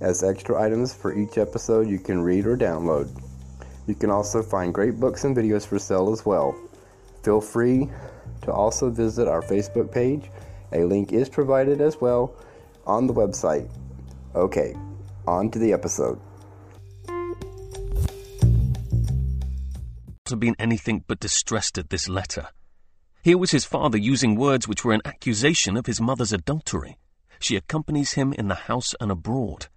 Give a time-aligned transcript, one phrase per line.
[0.00, 3.08] as extra items for each episode you can read or download.
[3.86, 6.54] You can also find great books and videos for sale as well.
[7.22, 7.88] Feel free
[8.42, 10.30] to also visit our Facebook page.
[10.72, 12.34] A link is provided as well
[12.86, 13.68] on the website.
[14.34, 14.74] Okay,
[15.26, 16.20] on to the episode.
[20.30, 22.48] have been anything but distressed at this letter.
[23.22, 26.98] Here was his father using words which were an accusation of his mother's adultery.
[27.40, 29.68] She accompanies him in the house and abroad.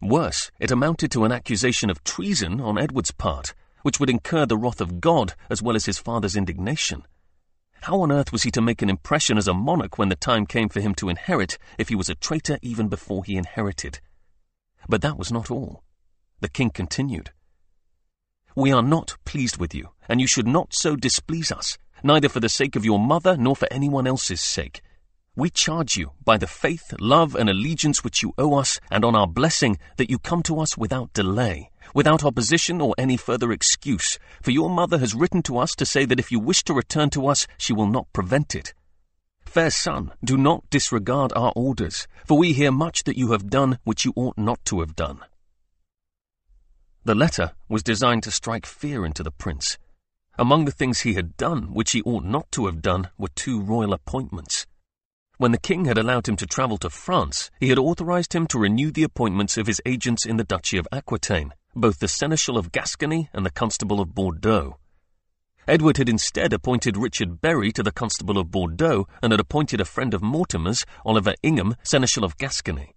[0.00, 4.56] Worse, it amounted to an accusation of treason on Edward's part, which would incur the
[4.56, 7.04] wrath of God as well as his father's indignation.
[7.82, 10.46] How on earth was he to make an impression as a monarch when the time
[10.46, 14.00] came for him to inherit if he was a traitor even before he inherited?
[14.88, 15.82] But that was not all.
[16.40, 17.30] The king continued.
[18.54, 22.40] We are not pleased with you, and you should not so displease us, neither for
[22.40, 24.80] the sake of your mother nor for anyone else's sake,
[25.38, 29.14] we charge you, by the faith, love, and allegiance which you owe us, and on
[29.14, 34.18] our blessing, that you come to us without delay, without opposition or any further excuse,
[34.42, 37.08] for your mother has written to us to say that if you wish to return
[37.08, 38.74] to us, she will not prevent it.
[39.46, 43.78] Fair son, do not disregard our orders, for we hear much that you have done
[43.84, 45.20] which you ought not to have done.
[47.04, 49.78] The letter was designed to strike fear into the prince.
[50.36, 53.60] Among the things he had done which he ought not to have done were two
[53.60, 54.66] royal appointments.
[55.38, 58.58] When the king had allowed him to travel to France, he had authorized him to
[58.58, 62.72] renew the appointments of his agents in the Duchy of Aquitaine, both the Seneschal of
[62.72, 64.78] Gascony and the Constable of Bordeaux.
[65.68, 69.84] Edward had instead appointed Richard Bury to the Constable of Bordeaux and had appointed a
[69.84, 72.96] friend of Mortimer's, Oliver Ingham, Seneschal of Gascony.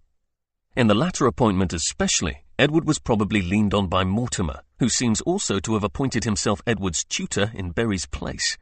[0.74, 5.60] In the latter appointment especially, Edward was probably leaned on by Mortimer, who seems also
[5.60, 8.58] to have appointed himself Edward's tutor in Bury's place.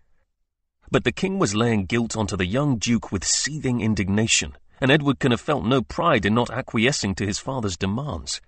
[0.91, 5.21] But the king was laying guilt onto the young duke with seething indignation, and Edward
[5.21, 8.41] can have felt no pride in not acquiescing to his father's demands.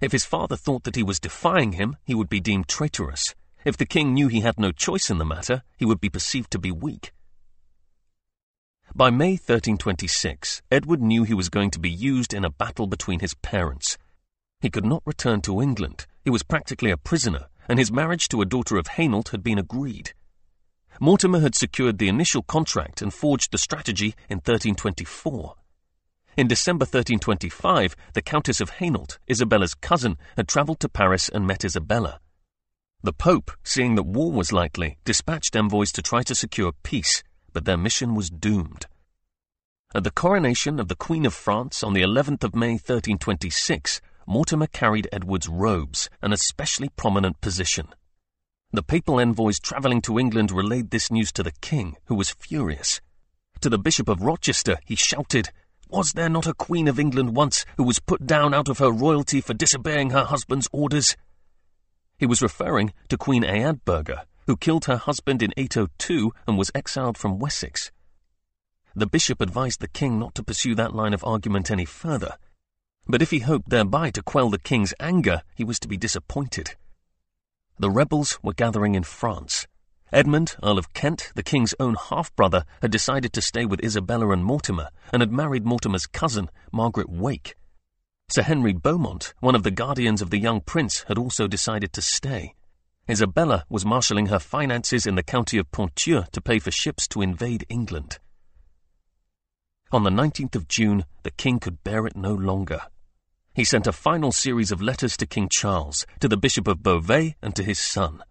[0.00, 3.34] If his father thought that he was defying him, he would be deemed traitorous.
[3.64, 6.50] If the king knew he had no choice in the matter, he would be perceived
[6.52, 7.12] to be weak.
[8.94, 13.18] By May 1326, Edward knew he was going to be used in a battle between
[13.18, 13.98] his parents.
[14.60, 16.06] He could not return to England.
[16.22, 19.58] He was practically a prisoner, and his marriage to a daughter of Hainault had been
[19.58, 20.12] agreed.
[21.00, 25.54] Mortimer had secured the initial contract and forged the strategy in 1324.
[26.36, 31.64] In December 1325, the Countess of Hainault, Isabella's cousin, had travelled to Paris and met
[31.64, 32.20] Isabella.
[33.02, 37.22] The Pope, seeing that war was likely, dispatched envoys to try to secure peace,
[37.52, 38.86] but their mission was doomed.
[39.94, 44.66] At the coronation of the Queen of France on the 11th of May 1326, Mortimer
[44.66, 47.88] carried Edward's robes, an especially prominent position.
[48.74, 53.00] The papal envoys travelling to England relayed this news to the king, who was furious.
[53.60, 55.50] To the Bishop of Rochester, he shouted,
[55.88, 58.90] Was there not a Queen of England once who was put down out of her
[58.90, 61.16] royalty for disobeying her husband's orders?
[62.18, 67.16] He was referring to Queen Eadburga, who killed her husband in 802 and was exiled
[67.16, 67.92] from Wessex.
[68.92, 72.38] The bishop advised the king not to pursue that line of argument any further,
[73.06, 76.74] but if he hoped thereby to quell the king's anger, he was to be disappointed.
[77.76, 79.66] The rebels were gathering in France.
[80.12, 84.44] Edmund, Earl of Kent, the king's own half-brother, had decided to stay with Isabella and
[84.44, 87.56] Mortimer, and had married Mortimer's cousin, Margaret Wake.
[88.30, 92.00] Sir Henry Beaumont, one of the guardians of the young prince, had also decided to
[92.00, 92.54] stay.
[93.10, 97.22] Isabella was marshalling her finances in the county of Ponthieu to pay for ships to
[97.22, 98.20] invade England.
[99.90, 102.82] On the 19th of June, the king could bear it no longer
[103.54, 107.36] he sent a final series of letters to King Charles, to the Bishop of Beauvais,
[107.40, 108.22] and to his son.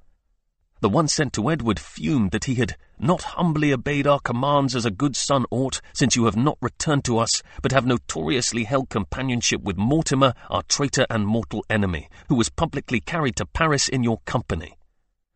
[0.81, 4.85] The one sent to Edward fumed that he had not humbly obeyed our commands as
[4.85, 8.89] a good son ought, since you have not returned to us, but have notoriously held
[8.89, 14.03] companionship with Mortimer, our traitor and mortal enemy, who was publicly carried to Paris in
[14.03, 14.77] your company.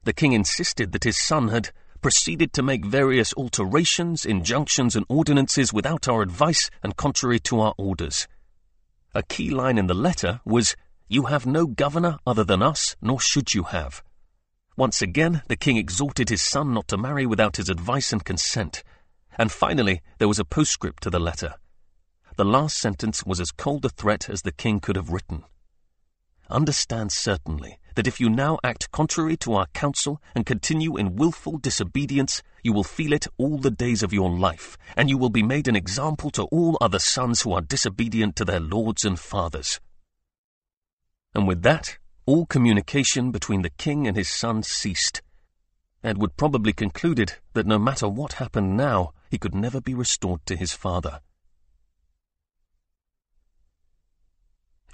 [0.04, 5.72] The king insisted that his son had proceeded to make various alterations, injunctions, and ordinances
[5.72, 8.28] without our advice and contrary to our orders.
[9.18, 10.76] A key line in the letter was,
[11.08, 14.04] You have no governor other than us, nor should you have.
[14.76, 18.84] Once again, the king exhorted his son not to marry without his advice and consent.
[19.36, 21.56] And finally, there was a postscript to the letter.
[22.36, 25.46] The last sentence was as cold a threat as the king could have written.
[26.52, 31.58] Understand certainly that if you now act contrary to our counsel and continue in wilful
[31.58, 35.42] disobedience, you will feel it all the days of your life, and you will be
[35.42, 39.80] made an example to all other sons who are disobedient to their lords and fathers.
[41.34, 41.98] And with that,
[42.28, 45.24] all communication between the king and his son ceased.
[46.04, 50.56] Edward probably concluded that no matter what happened now, he could never be restored to
[50.56, 51.22] his father.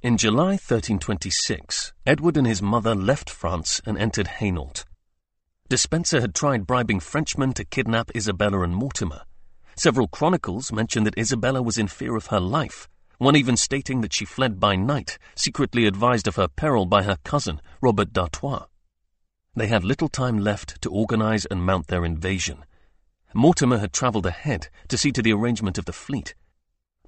[0.04, 4.84] In July 1326, Edward and his mother left France and entered Hainault.
[5.70, 9.22] Despenser had tried bribing Frenchmen to kidnap Isabella and Mortimer.
[9.78, 14.14] Several chronicles mention that Isabella was in fear of her life, one even stating that
[14.14, 18.66] she fled by night, secretly advised of her peril by her cousin, Robert d'Artois.
[19.56, 22.66] They had little time left to organize and mount their invasion.
[23.34, 26.36] Mortimer had travelled ahead to see to the arrangement of the fleet,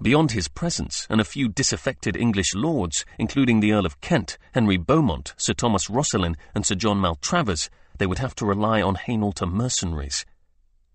[0.01, 4.75] Beyond his presence and a few disaffected English lords, including the Earl of Kent, Henry
[4.75, 9.41] Beaumont, Sir Thomas Roscelin, and Sir John Maltravers, they would have to rely on Hainault
[9.47, 10.25] mercenaries.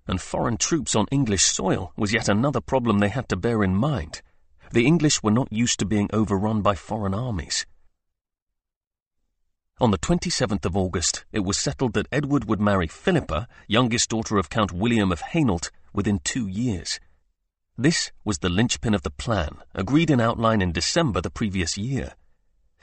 [0.06, 3.74] And foreign troops on English soil was yet another problem they had to bear in
[3.74, 4.20] mind.
[4.72, 7.64] The English were not used to being overrun by foreign armies.
[9.80, 14.36] On the 27th of August, it was settled that Edward would marry Philippa, youngest daughter
[14.36, 17.00] of Count William of Hainault, within two years.
[17.82, 22.12] This was the linchpin of the plan, agreed in outline in December the previous year.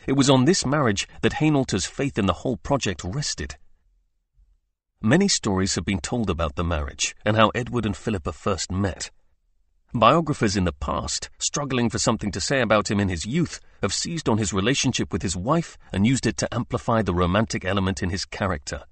[0.07, 3.57] It was on this marriage that Hainault's faith in the whole project rested.
[4.99, 9.11] Many stories have been told about the marriage and how Edward and Philippa first met.
[9.93, 13.93] Biographers in the past, struggling for something to say about him in his youth, have
[13.93, 18.01] seized on his relationship with his wife and used it to amplify the romantic element
[18.01, 18.85] in his character.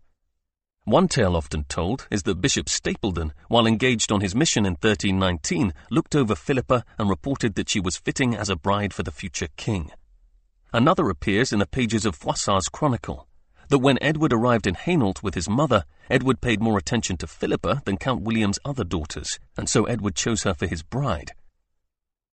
[0.86, 5.74] One tale often told is that Bishop Stapledon, while engaged on his mission in 1319,
[5.90, 9.48] looked over Philippa and reported that she was fitting as a bride for the future
[9.58, 9.90] king.
[10.72, 13.28] Another appears in the pages of Froissart's chronicle,
[13.70, 17.82] that when Edward arrived in Hainault with his mother, Edward paid more attention to Philippa
[17.86, 21.32] than Count William's other daughters, and so Edward chose her for his bride.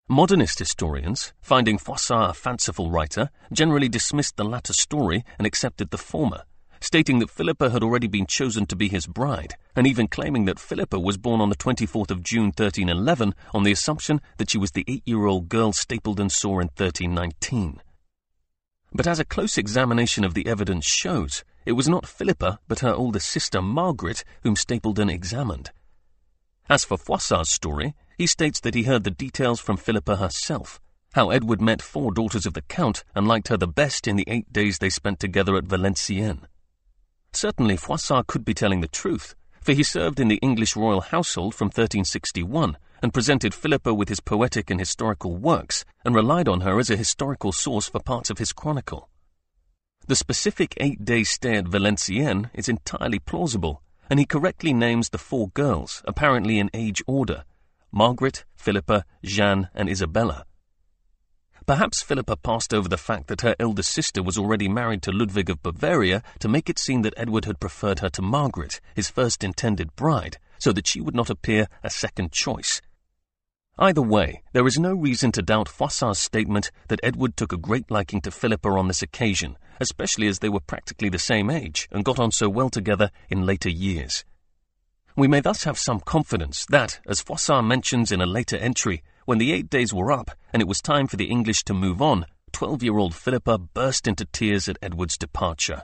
[0.08, 6.00] Modernist historians, finding Froissart a fanciful writer, generally dismissed the latter story and accepted the
[6.00, 6.46] former,
[6.82, 10.60] stating that Philippa had already been chosen to be his bride, and even claiming that
[10.60, 14.72] Philippa was born on the 24th of June 1311 on the assumption that she was
[14.72, 17.82] the eight-year-old girl Stapledon saw in 1319.
[18.92, 22.94] But as a close examination of the evidence shows, it was not Philippa but her
[22.94, 25.72] older sister Margaret whom Stapledon examined.
[26.68, 30.82] As for Froissart's story, he states that he heard the details from Philippa herself,
[31.14, 34.28] how Edward met four daughters of the Count and liked her the best in the
[34.28, 36.46] eight days they spent together at Valenciennes.
[37.34, 41.54] Certainly Froissart could be telling the truth, for he served in the English royal household
[41.54, 46.80] from 1361 and presented Philippa with his poetic and historical works and relied on her
[46.80, 49.10] as a historical source for parts of his chronicle.
[50.08, 55.50] The specific eight-day stay at Valenciennes is entirely plausible, and he correctly names the four
[55.50, 57.44] girls, apparently in age order,
[57.92, 60.46] Margaret, Philippa, Jeanne, and Isabella.
[61.70, 65.52] Perhaps Philippa passed over the fact that her elder sister was already married to Ludwig
[65.52, 69.44] of Bavaria to make it seem that Edward had preferred her to Margaret, his first
[69.44, 72.82] intended bride, so that she would not appear a second choice.
[73.78, 77.92] Either way, there is no reason to doubt Froissart's statement that Edward took a great
[77.92, 82.04] liking to Philippa on this occasion, especially as they were practically the same age and
[82.04, 84.26] got on so well together in later years.
[85.16, 89.38] We may thus have some confidence that, as Froissart mentions in a later entry, when
[89.38, 92.26] the eight days were up and it was time for the English to move on,
[92.52, 95.84] 12 year old Philippa burst into tears at Edward's departure.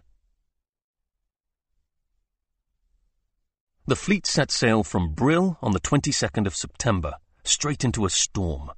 [3.86, 8.72] The fleet set sail from Brill on the 22nd of September, straight into a storm.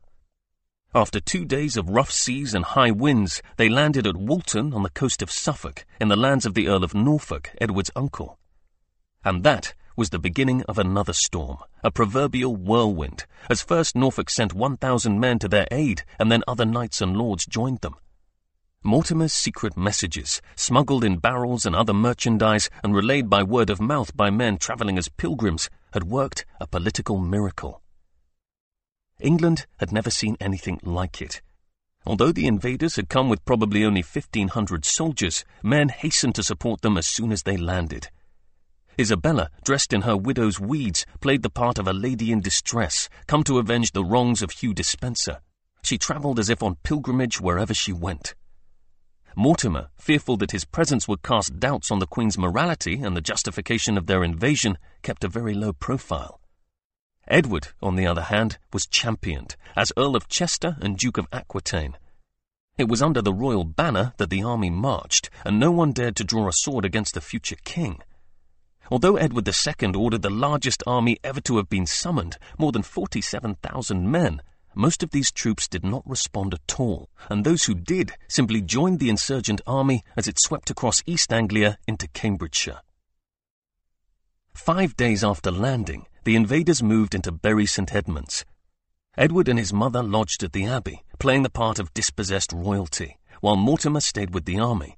[0.94, 4.90] After two days of rough seas and high winds, they landed at Walton on the
[4.90, 8.38] coast of Suffolk, in the lands of the Earl of Norfolk, Edward's uncle.
[9.24, 14.54] And that was the beginning of another storm, a proverbial whirlwind, as first Norfolk sent
[14.54, 17.96] 1,000 men to their aid and then other knights and lords joined them.
[18.84, 24.16] Mortimer's secret messages, smuggled in barrels and other merchandise and relayed by word of mouth
[24.16, 27.82] by men travelling as pilgrims, had worked a political miracle.
[29.20, 31.42] England had never seen anything like it.
[32.06, 36.98] Although the invaders had come with probably only 1,500 soldiers, men hastened to support them
[36.98, 38.10] as soon as they landed.
[39.00, 43.44] Isabella, dressed in her widow's weeds, played the part of a lady in distress, come
[43.44, 45.40] to avenge the wrongs of Hugh Despenser.
[45.84, 48.34] She travelled as if on pilgrimage wherever she went.
[49.36, 53.96] Mortimer, fearful that his presence would cast doubts on the Queen's morality and the justification
[53.96, 56.42] of their invasion, kept a very low profile.
[57.28, 61.98] Edward, on the other hand, was championed as Earl of Chester and Duke of Aquitaine.
[62.80, 66.24] It was under the royal banner that the army marched, and no one dared to
[66.24, 68.02] draw a sword against the future king.
[68.90, 74.10] Although Edward II ordered the largest army ever to have been summoned, more than 47,000
[74.10, 74.42] men,
[74.74, 79.00] most of these troops did not respond at all, and those who did simply joined
[79.00, 82.82] the insurgent army as it swept across East Anglia into Cambridgeshire.
[84.54, 87.94] Five days after landing, the invaders moved into Bury St.
[87.96, 88.46] Edmunds.
[89.18, 93.56] Edward and his mother lodged at the abbey, playing the part of dispossessed royalty, while
[93.56, 94.97] Mortimer stayed with the army.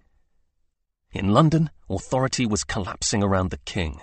[1.11, 3.99] In London, authority was collapsing around the king.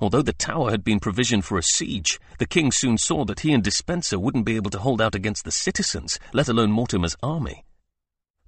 [0.00, 3.52] Although the tower had been provisioned for a siege, the king soon saw that he
[3.52, 7.64] and Despenser wouldn't be able to hold out against the citizens, let alone Mortimer's army.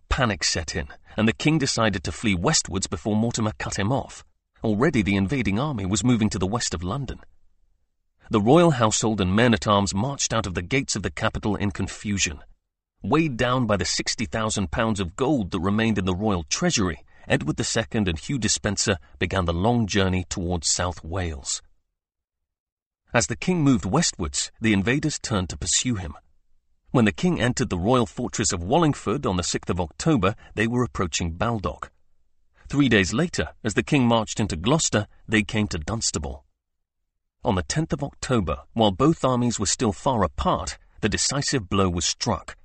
[0.09, 4.25] Panic set in, and the king decided to flee westwards before Mortimer cut him off.
[4.62, 7.18] Already the invading army was moving to the west of London.
[8.30, 11.56] The royal household and men at arms marched out of the gates of the capital
[11.56, 12.38] in confusion.
[13.02, 17.85] Weighed down by the £60,000 of gold that remained in the royal treasury, Edward II
[17.93, 21.62] and Hugh Despenser began the long journey towards South Wales.
[23.12, 26.15] As the king moved westwards, the invaders turned to pursue him.
[26.93, 30.67] When the king entered the royal fortress of Wallingford on the 6th of October, they
[30.67, 31.93] were approaching Baldock.
[32.69, 36.45] Three days later, as the king marched into Gloucester, they came to Dunstable.
[37.45, 41.89] On the 10th of October, while both armies were still far apart, the decisive blow
[41.89, 42.57] was struck.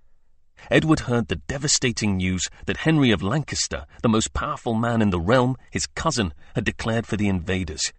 [0.71, 5.19] Edward heard the devastating news that Henry of Lancaster, the most powerful man in the
[5.19, 7.93] realm, his cousin, had declared for the invaders.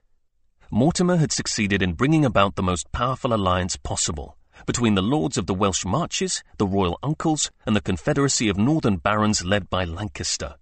[0.71, 5.47] Mortimer had succeeded in bringing about the most powerful alliance possible between the lords of
[5.47, 10.57] the Welsh Marches, the royal uncles, and the confederacy of northern barons led by Lancaster.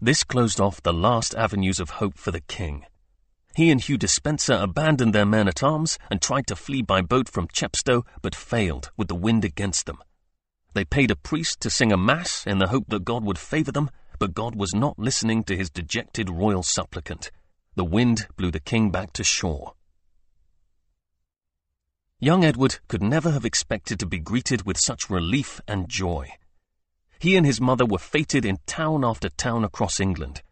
[0.00, 2.84] This closed off the last avenues of hope for the king.
[3.56, 7.28] He and Hugh Despenser abandoned their men at arms and tried to flee by boat
[7.28, 9.98] from Chepstow, but failed with the wind against them.
[10.78, 13.72] They paid a priest to sing a mass in the hope that God would favor
[13.72, 17.32] them, but God was not listening to his dejected royal supplicant.
[17.74, 19.72] The wind blew the king back to shore.
[22.20, 26.30] Young Edward could never have expected to be greeted with such relief and joy.
[27.18, 30.42] He and his mother were fated in town after town across England.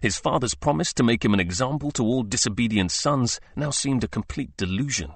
[0.00, 4.08] His father's promise to make him an example to all disobedient sons now seemed a
[4.08, 5.14] complete delusion.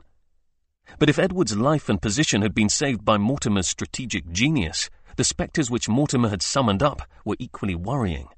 [0.98, 5.70] But if Edward's life and position had been saved by Mortimer's strategic genius, the spectres
[5.70, 8.28] which Mortimer had summoned up were equally worrying.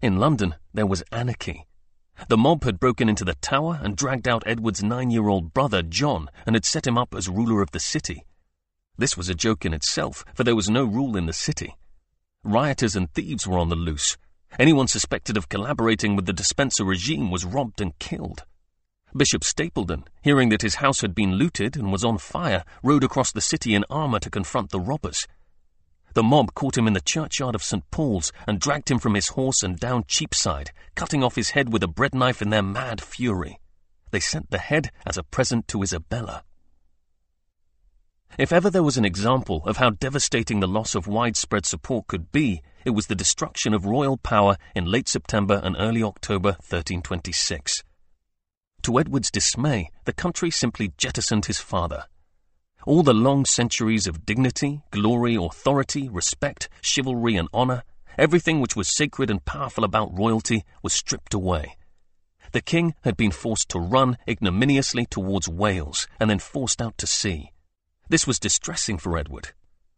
[0.00, 1.66] In London, there was anarchy.
[2.28, 6.54] The mob had broken into the tower and dragged out Edward's nine-year-old brother, John, and
[6.54, 8.24] had set him up as ruler of the city.
[8.98, 11.76] This was a joke in itself, for there was no rule in the city.
[12.44, 14.16] Rioters and thieves were on the loose,
[14.58, 18.44] Anyone suspected of collaborating with the Despenser regime was robbed and killed.
[19.14, 23.30] Bishop Stapledon, hearing that his house had been looted and was on fire, rode across
[23.30, 25.26] the city in armour to confront the robbers.
[26.14, 27.90] The mob caught him in the churchyard of St.
[27.90, 31.82] Paul's and dragged him from his horse and down Cheapside, cutting off his head with
[31.82, 33.58] a bread knife in their mad fury.
[34.10, 36.44] They sent the head as a present to Isabella.
[38.38, 42.32] If ever there was an example of how devastating the loss of widespread support could
[42.32, 47.82] be, it was the destruction of royal power in late September and early October 1326.
[48.82, 52.06] To Edward's dismay, the country simply jettisoned his father.
[52.84, 57.84] All the long centuries of dignity, glory, authority, respect, chivalry, and honour,
[58.18, 61.76] everything which was sacred and powerful about royalty, was stripped away.
[62.50, 67.06] The king had been forced to run ignominiously towards Wales and then forced out to
[67.06, 67.52] sea.
[68.08, 69.52] This was distressing for Edward,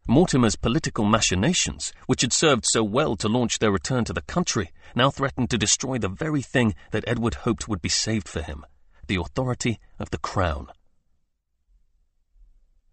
[0.07, 4.69] Mortimer's political machinations, which had served so well to launch their return to the country,
[4.93, 8.63] now threatened to destroy the very thing that Edward hoped would be saved for him
[9.07, 10.67] the authority of the crown.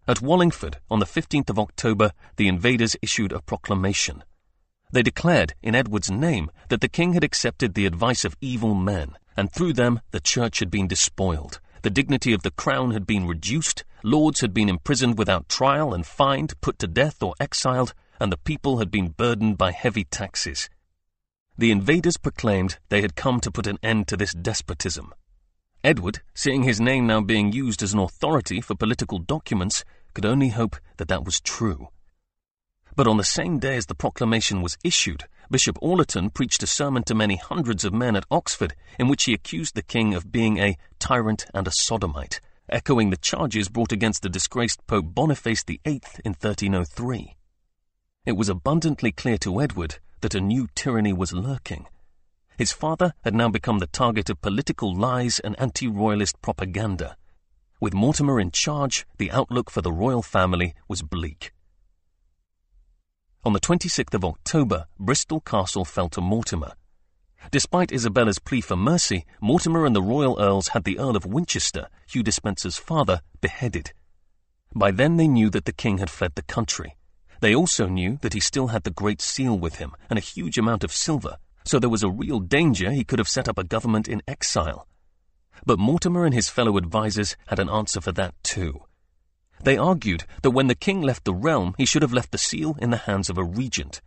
[0.07, 4.23] At Wallingford, on the 15th of October, the invaders issued a proclamation.
[4.91, 9.17] They declared, in Edward's name, that the king had accepted the advice of evil men,
[9.37, 13.27] and through them the church had been despoiled, the dignity of the crown had been
[13.27, 18.31] reduced, lords had been imprisoned without trial and fined, put to death, or exiled, and
[18.31, 20.69] the people had been burdened by heavy taxes.
[21.57, 25.13] The invaders proclaimed they had come to put an end to this despotism.
[25.83, 30.47] Edward, seeing his name now being used as an authority for political documents, could only
[30.47, 31.89] hope that that was true.
[32.95, 37.03] But on the same day as the proclamation was issued, Bishop Orleton preached a sermon
[37.03, 40.57] to many hundreds of men at Oxford in which he accused the king of being
[40.57, 46.01] a tyrant and a sodomite, echoing the charges brought against the disgraced Pope Boniface VIII
[46.23, 47.35] in 1303.
[48.25, 51.87] It was abundantly clear to Edward that a new tyranny was lurking.
[52.57, 57.17] His father had now become the target of political lies and anti-royalist propaganda.
[57.79, 61.51] With Mortimer in charge, the outlook for the royal family was bleak.
[63.43, 66.73] On the 26th of October, Bristol Castle fell to Mortimer.
[67.51, 71.89] Despite Isabella's plea for mercy, Mortimer and the royal earls had the Earl of Winchester,
[72.07, 73.91] Hugh Despenser's father, beheaded.
[74.73, 76.95] By then they knew that the king had fled the country.
[77.41, 80.57] They also knew that he still had the Great Seal with him and a huge
[80.57, 83.63] amount of silver, so there was a real danger he could have set up a
[83.63, 84.87] government in exile.
[85.65, 88.81] But Mortimer and his fellow advisers had an answer for that too.
[89.63, 92.75] They argued that when the king left the realm, he should have left the seal
[92.81, 94.01] in the hands of a regent.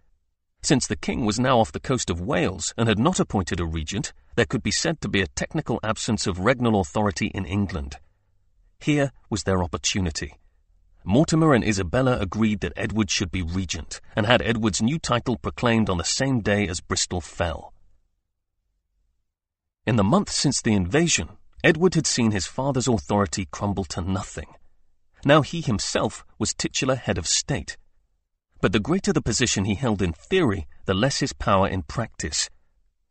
[0.63, 3.65] Since the king was now off the coast of Wales and had not appointed a
[3.65, 7.99] regent, there could be said to be a technical absence of regnal authority in England.
[8.81, 10.35] Here was their opportunity.
[11.09, 15.89] Mortimer and Isabella agreed that Edward should be regent and had Edward's new title proclaimed
[15.89, 17.73] on the same day as Bristol fell.
[19.87, 21.29] In the month since the invasion,
[21.63, 24.49] Edward had seen his father's authority crumble to nothing.
[25.25, 27.77] Now he himself was titular head of state.
[28.61, 32.51] But the greater the position he held in theory, the less his power in practice.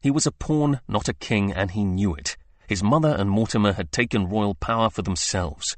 [0.01, 2.35] He was a pawn, not a king, and he knew it.
[2.67, 5.77] His mother and Mortimer had taken royal power for themselves.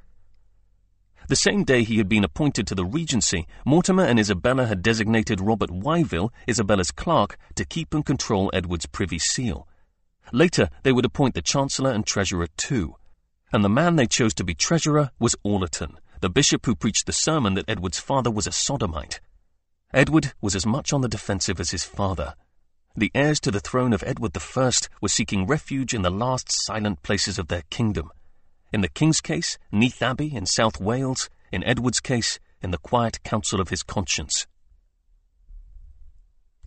[1.27, 5.41] The same day he had been appointed to the regency, Mortimer and Isabella had designated
[5.41, 9.67] Robert Wyville, Isabella's clerk, to keep and control Edward's privy seal.
[10.31, 12.95] Later, they would appoint the Chancellor and Treasurer too.
[13.51, 17.13] And the man they chose to be Treasurer was Orleton, the bishop who preached the
[17.13, 19.19] sermon that Edward's father was a sodomite.
[19.93, 22.35] Edward was as much on the defensive as his father.
[22.95, 24.71] The heirs to the throne of Edward I
[25.01, 28.11] were seeking refuge in the last silent places of their kingdom.
[28.71, 33.23] In the king's case, Neath Abbey in South Wales, in Edward's case, in the quiet
[33.23, 34.47] council of his conscience.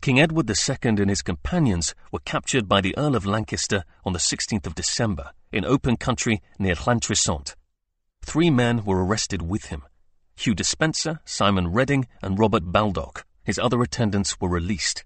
[0.00, 4.18] King Edward II and his companions were captured by the Earl of Lancaster on the
[4.18, 7.54] 16th of December in open country near Llantrisant,
[8.22, 9.82] Three men were arrested with him.
[10.36, 13.26] Hugh Despenser, Simon Reading, and Robert Baldock.
[13.44, 15.04] His other attendants were released.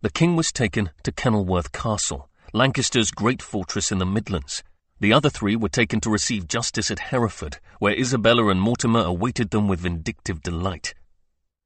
[0.00, 4.62] The king was taken to Kenilworth Castle, Lancaster's great fortress in the Midlands.
[4.98, 9.50] The other three were taken to receive justice at Hereford, where Isabella and Mortimer awaited
[9.50, 10.94] them with vindictive delight.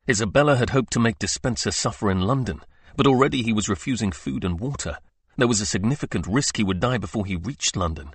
[0.08, 2.60] Isabella had hoped to make Despenser suffer in London,
[2.96, 4.98] but already he was refusing food and water.
[5.36, 8.10] There was a significant risk he would die before he reached London.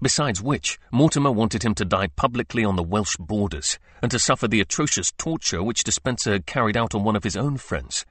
[0.00, 4.48] Besides which, Mortimer wanted him to die publicly on the Welsh borders, and to suffer
[4.48, 8.06] the atrocious torture which Despenser had carried out on one of his own friends.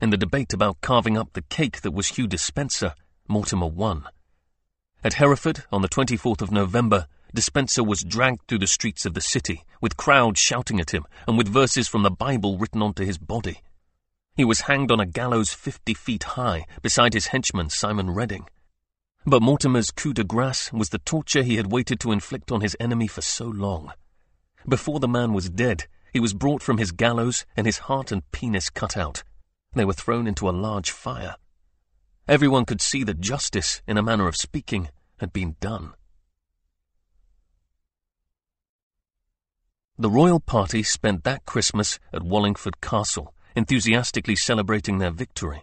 [0.00, 2.94] In the debate about carving up the cake that was Hugh Despenser,
[3.28, 4.08] Mortimer won.
[5.04, 9.20] At Hereford, on the 24th of November, Despenser was dragged through the streets of the
[9.20, 13.18] city, with crowds shouting at him, and with verses from the Bible written onto his
[13.18, 13.60] body.
[14.34, 18.48] He was hanged on a gallows fifty feet high, beside his henchman Simon Reading.
[19.26, 22.76] But Mortimer's coup de grace was the torture he had waited to inflict on his
[22.80, 23.92] enemy for so long.
[24.66, 28.30] Before the man was dead, he was brought from his gallows and his heart and
[28.30, 29.24] penis cut out.
[29.74, 31.36] They were thrown into a large fire.
[32.28, 35.94] Everyone could see that justice, in a manner of speaking, had been done.
[39.96, 45.62] The royal party spent that Christmas at Wallingford Castle, enthusiastically celebrating their victory.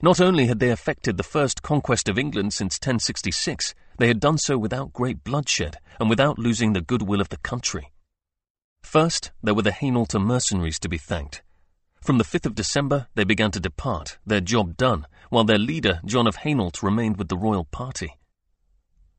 [0.00, 4.38] Not only had they effected the first conquest of England since 1066, they had done
[4.38, 7.92] so without great bloodshed and without losing the goodwill of the country.
[8.82, 11.42] First, there were the Hainaulter mercenaries to be thanked.
[12.00, 16.00] From the 5th of December, they began to depart, their job done, while their leader,
[16.04, 18.16] John of Hainault, remained with the royal party.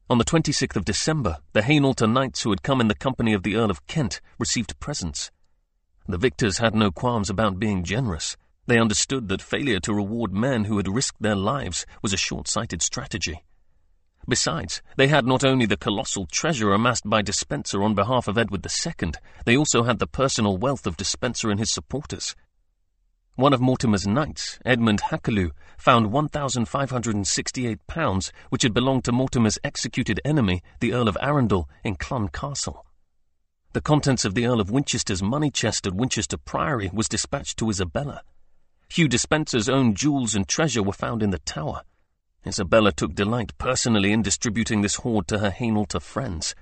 [0.10, 3.44] On the 26th of December, the Hainaulter knights who had come in the company of
[3.44, 5.30] the Earl of Kent received presents.
[6.08, 8.36] The victors had no qualms about being generous.
[8.66, 12.82] They understood that failure to reward men who had risked their lives was a short-sighted
[12.82, 13.44] strategy.
[14.28, 18.66] Besides, they had not only the colossal treasure amassed by Despenser on behalf of Edward
[18.66, 19.12] II,
[19.46, 22.36] they also had the personal wealth of Despenser and his supporters.
[23.40, 30.62] One of Mortimer's knights, Edmund Hackeleu, found £1,568 which had belonged to Mortimer's executed enemy,
[30.82, 32.86] the Earl of Arundel, in Clun Castle.
[33.72, 37.70] The contents of the Earl of Winchester's money chest at Winchester Priory was dispatched to
[37.70, 38.24] Isabella.
[38.90, 41.84] Hugh Despenser's own jewels and treasure were found in the tower.
[42.46, 46.56] Isabella took delight personally in distributing this hoard to her Hainaulter friends.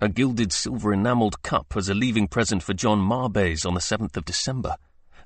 [0.00, 4.16] A gilded silver enamelled cup as a leaving present for John Marbays on the 7th
[4.16, 4.76] of December.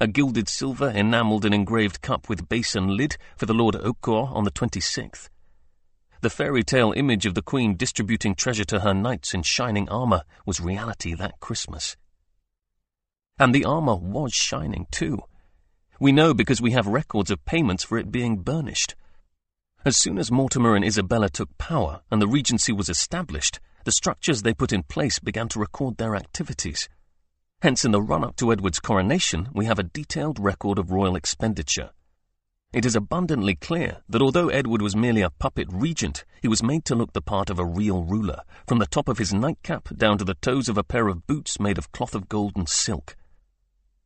[0.01, 4.31] A gilded silver enamelled and engraved cup with base and lid for the Lord Oakor
[4.35, 5.29] on the 26th.
[6.21, 10.23] The fairy tale image of the Queen distributing treasure to her knights in shining armour
[10.47, 11.97] was reality that Christmas.
[13.39, 15.23] And the armour was shining too.
[16.01, 18.95] We know because we have records of payments for it being burnished.
[19.85, 24.43] As soon as Mortimer and Isabella took power and the regency was established, the structures
[24.43, 26.89] they put in place began to record their activities.
[27.65, 31.17] Hence, in the run up to Edward's coronation, we have a detailed record of royal
[31.17, 31.93] expenditure.
[32.75, 36.85] It is abundantly clear that although Edward was merely a puppet regent, he was made
[36.85, 40.19] to look the part of a real ruler, from the top of his nightcap down
[40.19, 43.17] to the toes of a pair of boots made of cloth of gold and silk.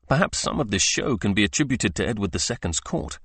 [0.06, 3.18] Perhaps some of this show can be attributed to Edward II's court.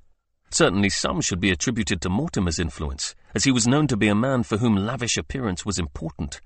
[0.50, 4.16] Certainly some should be attributed to Mortimer's influence, as he was known to be a
[4.16, 6.42] man for whom lavish appearance was important.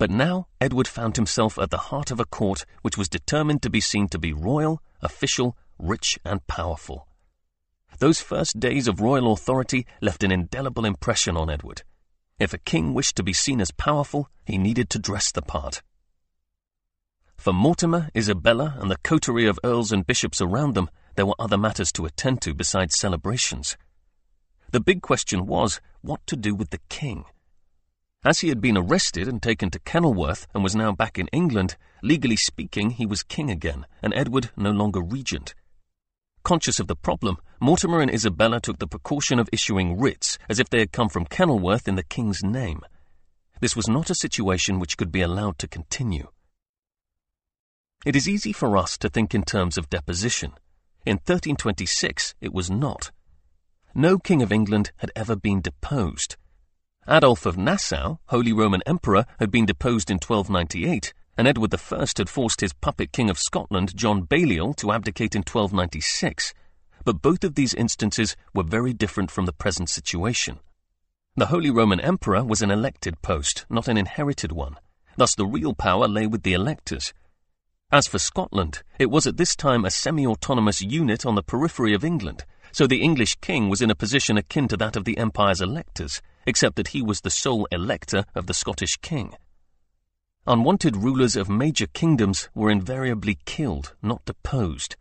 [0.00, 3.68] But now Edward found himself at the heart of a court which was determined to
[3.68, 7.06] be seen to be royal, official, rich, and powerful.
[7.98, 11.82] Those first days of royal authority left an indelible impression on Edward.
[12.38, 15.82] If a king wished to be seen as powerful, he needed to dress the part.
[17.36, 21.58] For Mortimer, Isabella, and the coterie of earls and bishops around them, there were other
[21.58, 23.76] matters to attend to besides celebrations.
[24.70, 27.26] The big question was what to do with the king.
[28.22, 31.78] As he had been arrested and taken to Kenilworth and was now back in England,
[32.02, 35.54] legally speaking, he was king again, and Edward no longer regent.
[36.42, 40.68] Conscious of the problem, Mortimer and Isabella took the precaution of issuing writs as if
[40.68, 42.82] they had come from Kenilworth in the king's name.
[43.60, 46.28] This was not a situation which could be allowed to continue.
[48.04, 50.52] It is easy for us to think in terms of deposition.
[51.06, 53.12] In 1326, it was not.
[53.94, 56.36] No King of England had ever been deposed.
[57.12, 62.30] Adolf of Nassau, Holy Roman Emperor, had been deposed in 1298, and Edward I had
[62.30, 66.54] forced his puppet King of Scotland, John Balliol, to abdicate in 1296.
[67.04, 70.60] But both of these instances were very different from the present situation.
[71.34, 74.76] The Holy Roman Emperor was an elected post, not an inherited one.
[75.16, 77.12] Thus the real power lay with the electors,
[77.92, 82.04] as for Scotland, it was at this time a semi-autonomous unit on the periphery of
[82.04, 85.60] England, so the English king was in a position akin to that of the empire's
[85.60, 89.34] electors, except that he was the sole elector of the Scottish king.
[90.46, 94.96] Unwanted rulers of major kingdoms were invariably killed, not deposed.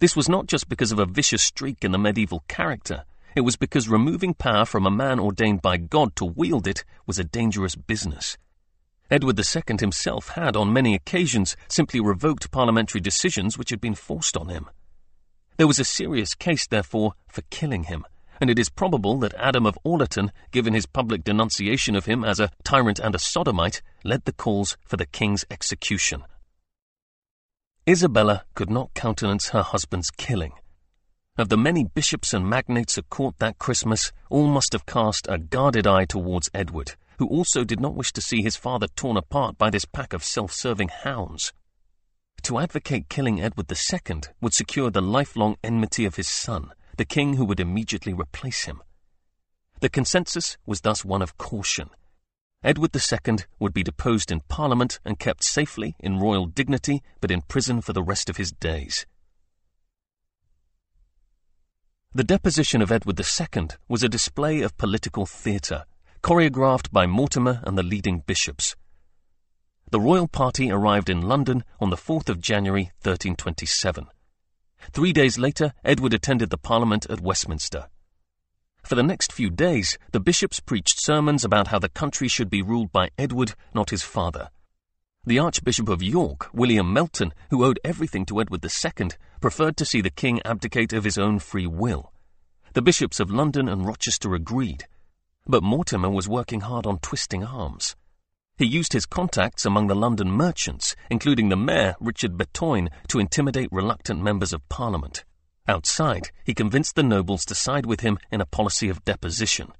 [0.00, 3.56] This was not just because of a vicious streak in the medieval character, it was
[3.56, 7.76] because removing power from a man ordained by God to wield it was a dangerous
[7.76, 8.36] business.
[9.10, 14.36] Edward II himself had, on many occasions, simply revoked parliamentary decisions which had been forced
[14.36, 14.68] on him.
[15.56, 18.04] There was a serious case, therefore, for killing him,
[18.40, 22.40] and it is probable that Adam of Orleton, given his public denunciation of him as
[22.40, 26.24] a tyrant and a sodomite, led the calls for the king's execution.
[27.88, 30.52] Isabella could not countenance her husband's killing.
[31.36, 35.38] Of the many bishops and magnates at court that Christmas, all must have cast a
[35.38, 39.58] guarded eye towards Edward who also did not wish to see his father torn apart
[39.58, 41.52] by this pack of self-serving hounds.
[42.42, 47.34] To advocate killing Edward II would secure the lifelong enmity of his son, the king
[47.34, 48.82] who would immediately replace him.
[49.80, 51.90] The consensus was thus one of caution.
[52.64, 57.42] Edward II would be deposed in Parliament and kept safely in royal dignity, but in
[57.42, 59.06] prison for the rest of his days.
[62.12, 65.84] The deposition of Edward II was a display of political theatre
[66.20, 68.74] choreographed by Mortimer and the leading bishops.
[69.92, 74.08] The royal party arrived in London on the 4th of January 1327.
[74.92, 77.88] Three days later, Edward attended the Parliament at Westminster.
[78.82, 82.62] For the next few days, the bishops preached sermons about how the country should be
[82.62, 84.50] ruled by Edward, not his father.
[85.26, 89.08] The Archbishop of York, William Melton, who owed everything to Edward II,
[89.40, 92.12] preferred to see the king abdicate of his own free will.
[92.72, 94.86] The bishops of London and Rochester agreed,
[95.46, 97.96] but Mortimer was working hard on twisting arms.
[98.58, 103.68] He used his contacts among the London merchants, including the mayor, Richard Betoyne, to intimidate
[103.70, 105.24] reluctant members of Parliament.
[105.68, 109.70] Outside, he convinced the nobles to side with him in a policy of deposition.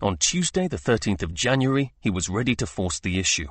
[0.00, 3.48] On Tuesday, the 13th of January, he was ready to force the issue.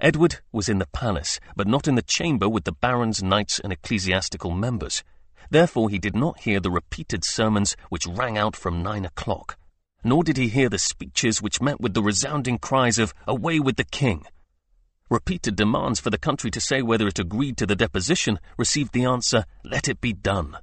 [0.00, 3.70] Edward was in the palace, but not in the chamber with the barons, knights, and
[3.70, 5.04] ecclesiastical members.
[5.50, 9.58] Therefore, he did not hear the repeated sermons which rang out from nine o'clock
[10.04, 13.76] nor did he hear the speeches which met with the resounding cries of, Away with
[13.76, 14.24] the King!
[15.10, 19.04] Repeated demands for the country to say whether it agreed to the deposition received the
[19.04, 20.58] answer, let it be done.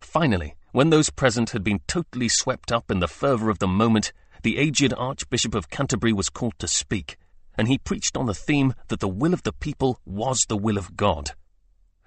[0.00, 4.12] Finally, when those present had been totally swept up in the fervour of the moment,
[4.42, 7.16] the aged Archbishop of Canterbury was called to speak,
[7.56, 10.78] and he preached on the theme that the will of the people was the will
[10.78, 11.30] of God.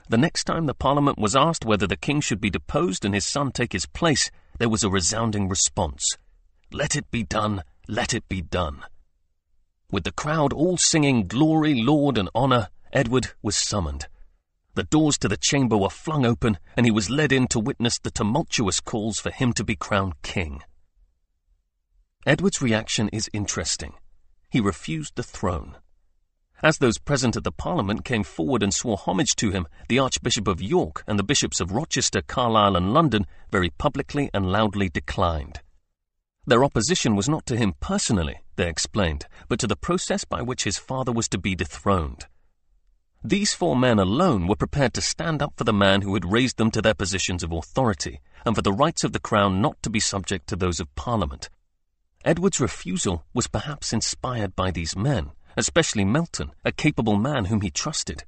[0.08, 3.26] The next time the Parliament was asked whether the king should be deposed and his
[3.26, 6.18] son take his place, there was a resounding response.
[6.72, 8.84] Let it be done, let it be done.
[9.92, 14.08] With the crowd all singing glory, Lord, and honour, Edward was summoned.
[14.76, 17.98] The doors to the chamber were flung open, and he was led in to witness
[17.98, 20.62] the tumultuous calls for him to be crowned king.
[22.26, 23.96] Edward's reaction is interesting.
[24.52, 25.76] He refused the throne.
[26.62, 30.48] As those present at the Parliament came forward and swore homage to him, the Archbishop
[30.48, 35.62] of York and the Bishops of Rochester, Carlisle, and London very publicly and loudly declined.
[36.50, 40.64] Their opposition was not to him personally, they explained, but to the process by which
[40.64, 42.26] his father was to be dethroned.
[43.24, 46.58] These four men alone were prepared to stand up for the man who had raised
[46.58, 49.92] them to their positions of authority, and for the rights of the crown not to
[49.92, 51.52] be subject to those of Parliament.
[52.26, 57.70] Edward's refusal was perhaps inspired by these men, especially Melton, a capable man whom he
[57.70, 58.24] trusted.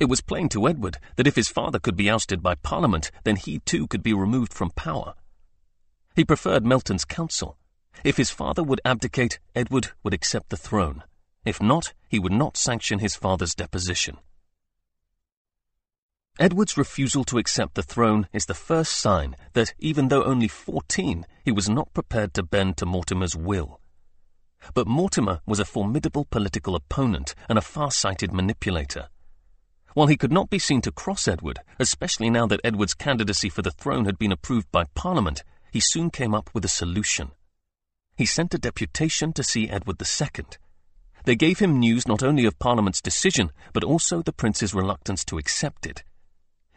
[0.00, 3.36] It was plain to Edward that if his father could be ousted by Parliament, then
[3.36, 5.14] he too could be removed from power.
[6.14, 7.56] He preferred Melton's counsel.
[8.04, 11.04] If his father would abdicate, Edward would accept the throne.
[11.44, 14.18] If not, he would not sanction his father's deposition.
[16.38, 21.26] Edward's refusal to accept the throne is the first sign that, even though only fourteen,
[21.44, 23.80] he was not prepared to bend to Mortimer's will.
[24.74, 29.08] But Mortimer was a formidable political opponent and a far-sighted manipulator.
[29.94, 33.60] While he could not be seen to cross Edward, especially now that Edward's candidacy for
[33.60, 37.30] the throne had been approved by Parliament, he soon came up with a solution.
[38.14, 40.44] He sent a deputation to see Edward II.
[41.24, 45.38] They gave him news not only of Parliament's decision, but also the prince's reluctance to
[45.38, 46.04] accept it.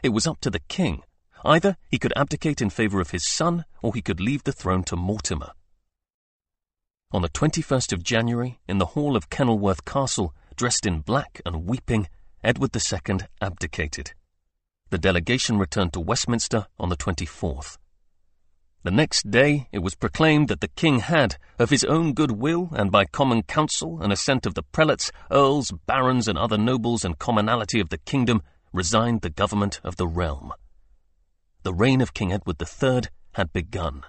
[0.01, 1.03] It was up to the king.
[1.43, 4.84] Either he could abdicate in favour of his son, or he could leave the throne
[4.86, 5.51] to Mortimer.
[7.12, 11.65] On the 21st of January, in the hall of Kenilworth Castle, dressed in black and
[11.65, 12.08] weeping,
[12.43, 14.13] Edward II abdicated.
[14.89, 17.77] The delegation returned to Westminster on the 24th.
[18.85, 22.69] The next day it was proclaimed that the king had, of his own good will
[22.73, 27.17] and by common counsel and assent of the prelates, earls, barons, and other nobles and
[27.17, 30.53] commonalty of the kingdom, resigned the government of the realm.
[31.63, 34.03] The reign of King Edward III had begun.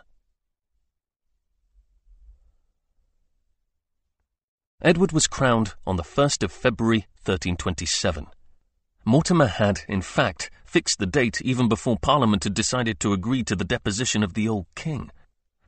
[4.83, 8.27] Edward was crowned on the 1st of February 1327.
[9.07, 13.57] Mortimer had, in fact, fixed the date even before Parliament had decided to agree to
[13.57, 15.11] the deposition of the old king.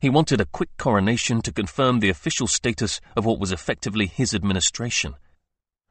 [0.01, 4.35] He wanted a quick coronation to confirm the official status of what was effectively his
[4.35, 5.15] administration.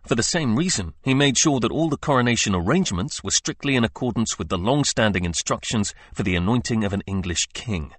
[0.05, 3.83] For the same reason, he made sure that all the coronation arrangements were strictly in
[3.83, 7.91] accordance with the long-standing instructions for the anointing of an English king.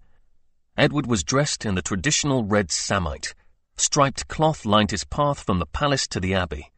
[0.78, 3.34] Edward was dressed in the traditional red samite.
[3.76, 6.72] Striped cloth lined his path from the palace to the abbey.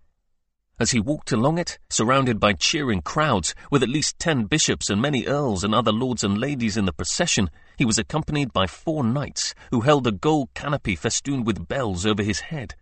[0.81, 5.01] As he walked along it, surrounded by cheering crowds, with at least ten bishops and
[5.01, 9.05] many earls and other lords and ladies in the procession, he was accompanied by four
[9.05, 12.77] knights who held a gold canopy festooned with bells over his head.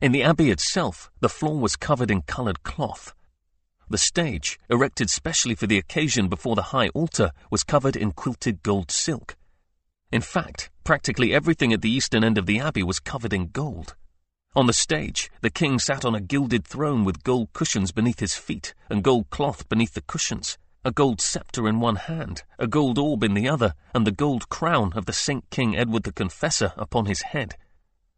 [0.00, 3.12] In the abbey itself, the floor was covered in coloured cloth.
[3.90, 8.62] The stage, erected specially for the occasion before the high altar, was covered in quilted
[8.62, 9.36] gold silk.
[10.10, 13.94] In fact, practically everything at the eastern end of the abbey was covered in gold.
[14.56, 18.34] On the stage, the king sat on a gilded throne with gold cushions beneath his
[18.34, 22.96] feet and gold cloth beneath the cushions, a gold sceptre in one hand, a gold
[22.96, 26.72] orb in the other, and the gold crown of the Saint King Edward the Confessor
[26.76, 27.56] upon his head.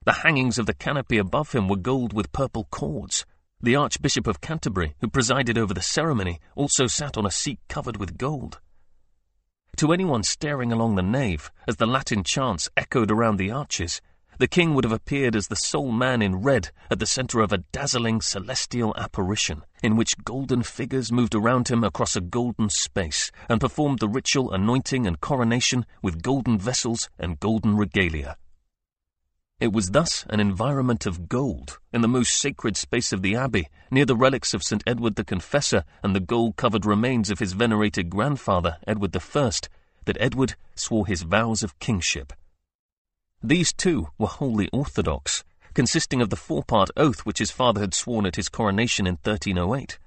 [0.04, 3.24] The hangings of the canopy above him were gold with purple cords.
[3.62, 7.96] The Archbishop of Canterbury, who presided over the ceremony, also sat on a seat covered
[7.96, 8.60] with gold.
[9.78, 14.02] To anyone staring along the nave, as the Latin chants echoed around the arches,
[14.38, 17.52] the king would have appeared as the sole man in red at the center of
[17.52, 23.30] a dazzling celestial apparition, in which golden figures moved around him across a golden space
[23.48, 28.36] and performed the ritual anointing and coronation with golden vessels and golden regalia.
[29.58, 33.68] It was thus an environment of gold, in the most sacred space of the abbey,
[33.90, 34.82] near the relics of St.
[34.86, 39.50] Edward the Confessor and the gold-covered remains of his venerated grandfather, Edward I,
[40.04, 42.34] that Edward swore his vows of kingship.
[43.46, 48.26] These too were wholly orthodox, consisting of the four-part oath which his father had sworn
[48.26, 50.00] at his coronation in 1308.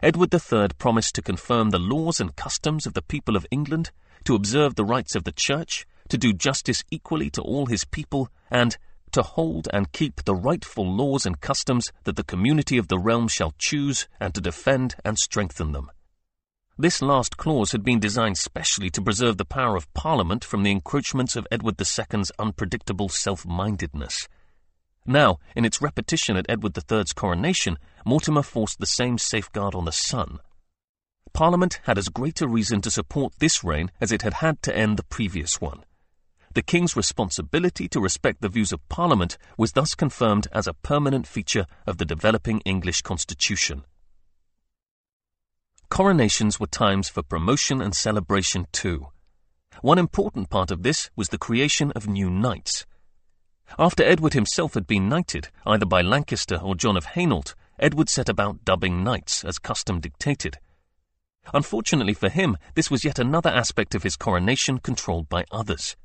[0.00, 3.90] Edward III promised to confirm the laws and customs of the people of England,
[4.22, 8.28] to observe the rights of the Church, to do justice equally to all his people,
[8.48, 8.78] and
[9.10, 13.26] to hold and keep the rightful laws and customs that the community of the realm
[13.26, 15.90] shall choose, and to defend and strengthen them.
[16.78, 20.70] This last clause had been designed specially to preserve the power of Parliament from the
[20.70, 24.28] encroachments of Edward II's unpredictable self-mindedness.
[25.06, 29.92] Now, in its repetition at Edward III's coronation, Mortimer forced the same safeguard on the
[29.92, 30.38] son.
[31.32, 34.76] Parliament had as great a reason to support this reign as it had had to
[34.76, 35.82] end the previous one.
[36.52, 41.26] The King's responsibility to respect the views of Parliament was thus confirmed as a permanent
[41.26, 43.84] feature of the developing English constitution.
[45.88, 49.08] Coronations were times for promotion and celebration too.
[49.82, 52.86] One important part of this was the creation of new knights.
[53.78, 58.28] After Edward himself had been knighted, either by Lancaster or John of Hainault, Edward set
[58.28, 60.58] about dubbing knights as custom dictated.
[61.52, 65.96] Unfortunately for him, this was yet another aspect of his coronation controlled by others.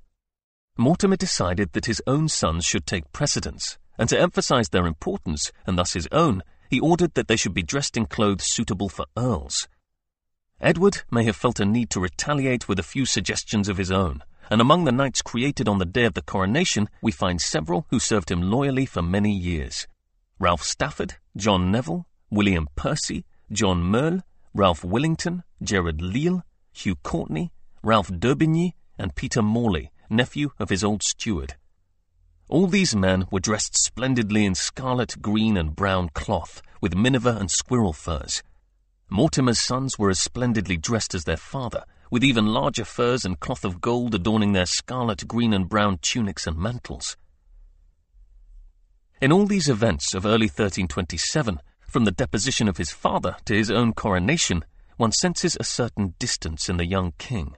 [0.77, 5.77] Mortimer decided that his own sons should take precedence, and to emphasize their importance, and
[5.77, 9.67] thus his own, he ordered that they should be dressed in clothes suitable for earls.
[10.63, 14.21] Edward may have felt a need to retaliate with a few suggestions of his own,
[14.51, 17.99] and among the knights created on the day of the coronation, we find several who
[17.99, 19.87] served him loyally for many years.
[20.37, 24.21] Ralph Stafford, John Neville, William Percy, John Merle,
[24.53, 26.43] Ralph Willington, Gerard Leal,
[26.73, 27.49] Hugh Courtenay,
[27.81, 31.55] Ralph d'Aubigny, and Peter Morley, nephew of his old steward.
[32.49, 37.49] All these men were dressed splendidly in scarlet, green, and brown cloth, with miniver and
[37.49, 38.43] squirrel furs.
[39.13, 43.65] Mortimer's sons were as splendidly dressed as their father, with even larger furs and cloth
[43.65, 47.17] of gold adorning their scarlet, green, and brown tunics and mantles.
[49.19, 53.69] In all these events of early 1327, from the deposition of his father to his
[53.69, 54.63] own coronation,
[54.95, 57.57] one senses a certain distance in the young king.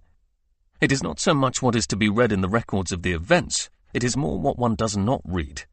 [0.82, 3.14] It is not so much what is to be read in the records of the
[3.14, 5.66] events, it is more what one does not read.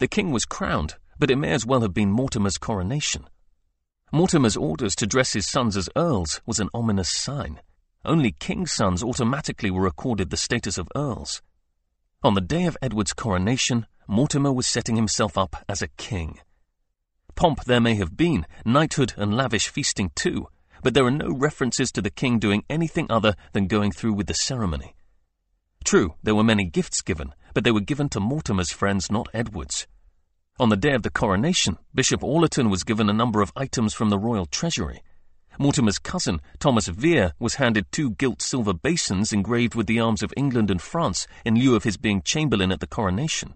[0.00, 3.28] The king was crowned, but it may as well have been Mortimer's coronation.
[4.12, 7.60] Mortimer's orders to dress his sons as earls was an ominous sign.
[8.04, 11.42] Only king's sons automatically were accorded the status of earls.
[12.24, 16.40] On the day of Edward's coronation, Mortimer was setting himself up as a king.
[17.36, 20.48] Pomp there may have been, knighthood and lavish feasting too,
[20.82, 24.26] but there are no references to the king doing anything other than going through with
[24.26, 24.96] the ceremony.
[25.84, 29.86] True, there were many gifts given, but they were given to Mortimer's friends, not Edward's.
[30.60, 34.10] On the day of the coronation, Bishop Orleton was given a number of items from
[34.10, 35.02] the royal treasury.
[35.58, 40.34] Mortimer's cousin, Thomas Vere, was handed two gilt silver basins engraved with the arms of
[40.36, 43.54] England and France in lieu of his being chamberlain at the coronation.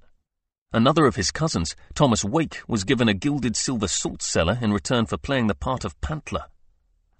[0.72, 5.04] Another of his cousins, Thomas Wake, was given a gilded silver salt cellar in return
[5.04, 6.46] for playing the part of Pantler.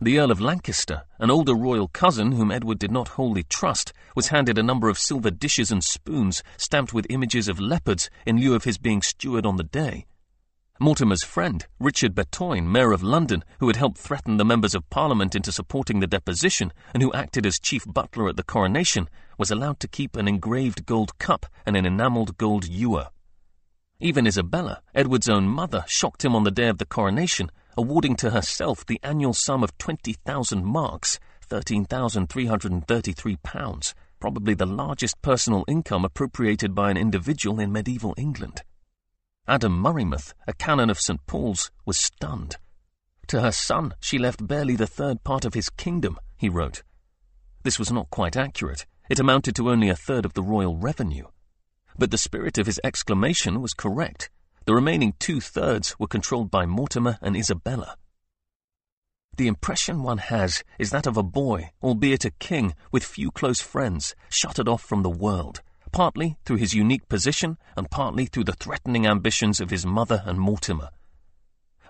[0.01, 4.29] The Earl of Lancaster, an older royal cousin whom Edward did not wholly trust, was
[4.29, 8.55] handed a number of silver dishes and spoons stamped with images of leopards in lieu
[8.55, 10.05] of his being steward on the day.
[10.81, 15.37] Mortimer's friend, Richard Bertoyne, Mayor of London, who had helped threaten the members of Parliament
[15.37, 19.79] into supporting the deposition and who acted as chief butler at the coronation, was allowed
[19.79, 23.11] to keep an engraved gold cup and an enamelled gold ewer.
[24.01, 28.31] Even Isabella, Edward's own mother, shocked him on the day of the coronation awarding to
[28.31, 36.91] herself the annual sum of 20,000 marks, £13,333, probably the largest personal income appropriated by
[36.91, 38.63] an individual in medieval England.
[39.47, 41.21] Adam Murimuth, a canon of St.
[41.27, 42.57] Paul's, was stunned.
[43.29, 46.83] To her son, she left barely the third part of his kingdom, he wrote.
[47.63, 48.87] This was not quite accurate.
[49.09, 51.27] It amounted to only a third of the royal revenue.
[51.99, 54.31] But the spirit of his exclamation was correct.
[54.67, 57.99] The remaining two-thirds were controlled by Mortimer and Isabella.
[59.37, 63.61] The impression one has is that of a boy, albeit a king, with few close
[63.61, 65.61] friends, shuttered off from the world,
[65.93, 70.41] partly through his unique position and partly through the threatening ambitions of his mother and
[70.41, 70.89] Mortimer.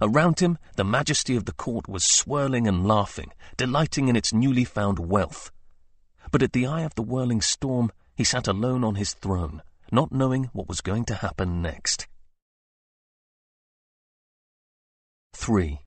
[0.03, 4.65] Around him, the majesty of the court was swirling and laughing, delighting in its newly
[4.65, 5.53] found wealth.
[6.33, 10.11] But at the eye of the whirling storm, he sat alone on his throne, not
[10.11, 12.09] knowing what was going to happen next.
[15.35, 15.81] 3.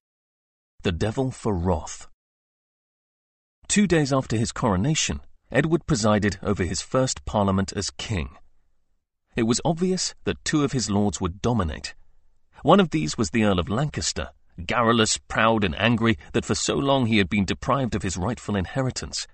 [0.84, 2.08] The Devil for Wrath.
[3.68, 8.36] Two days after his coronation, Edward presided over his first parliament as king.
[9.36, 11.96] It was obvious that two of his lords would dominate.
[12.62, 14.30] One of these was the Earl of Lancaster,
[14.66, 18.56] garrulous, proud, and angry that for so long he had been deprived of his rightful
[18.56, 19.28] inheritance.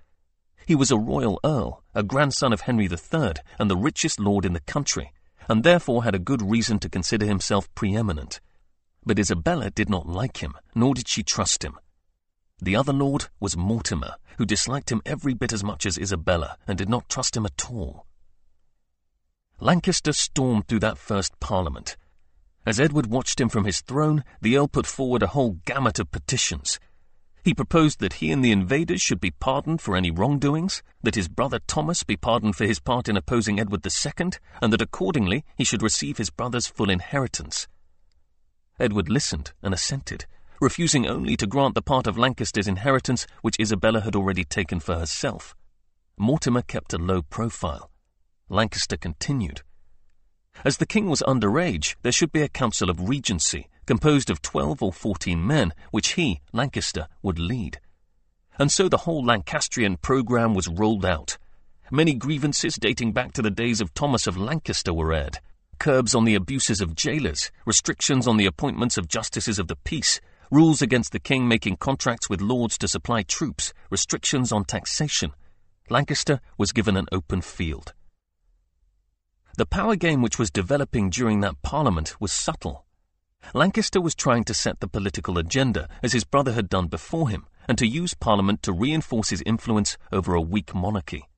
[0.64, 4.52] He was a royal earl, a grandson of Henry III, and the richest lord in
[4.52, 5.12] the country,
[5.48, 8.40] and therefore had a good reason to consider himself preeminent.
[9.06, 11.78] But Isabella did not like him, nor did she trust him.
[12.60, 16.78] The other lord was Mortimer, who disliked him every bit as much as Isabella and
[16.78, 18.06] did not trust him at all.
[19.60, 21.96] Lancaster stormed through that first Parliament.
[22.66, 26.10] As Edward watched him from his throne, the Earl put forward a whole gamut of
[26.10, 26.80] petitions.
[27.44, 31.28] He proposed that he and the invaders should be pardoned for any wrongdoings, that his
[31.28, 34.30] brother Thomas be pardoned for his part in opposing Edward II,
[34.62, 37.68] and that accordingly he should receive his brother's full inheritance.
[38.78, 40.26] Edward listened and assented,
[40.60, 44.96] refusing only to grant the part of Lancaster's inheritance which Isabella had already taken for
[44.96, 45.54] herself.
[46.16, 47.90] Mortimer kept a low profile.
[48.48, 49.62] Lancaster continued.
[50.64, 54.82] As the king was underage, there should be a council of regency, composed of twelve
[54.82, 57.80] or fourteen men, which he, Lancaster, would lead.
[58.58, 61.38] And so the whole Lancastrian programme was rolled out.
[61.90, 65.38] Many grievances dating back to the days of Thomas of Lancaster were aired.
[65.84, 70.18] Curbs on the abuses of jailers, restrictions on the appointments of justices of the peace,
[70.50, 75.32] rules against the king making contracts with lords to supply troops, restrictions on taxation.
[75.90, 77.92] Lancaster was given an open field.
[79.58, 82.86] The power game which was developing during that parliament was subtle.
[83.52, 87.46] Lancaster was trying to set the political agenda, as his brother had done before him,
[87.68, 91.28] and to use Parliament to reinforce his influence over a weak monarchy.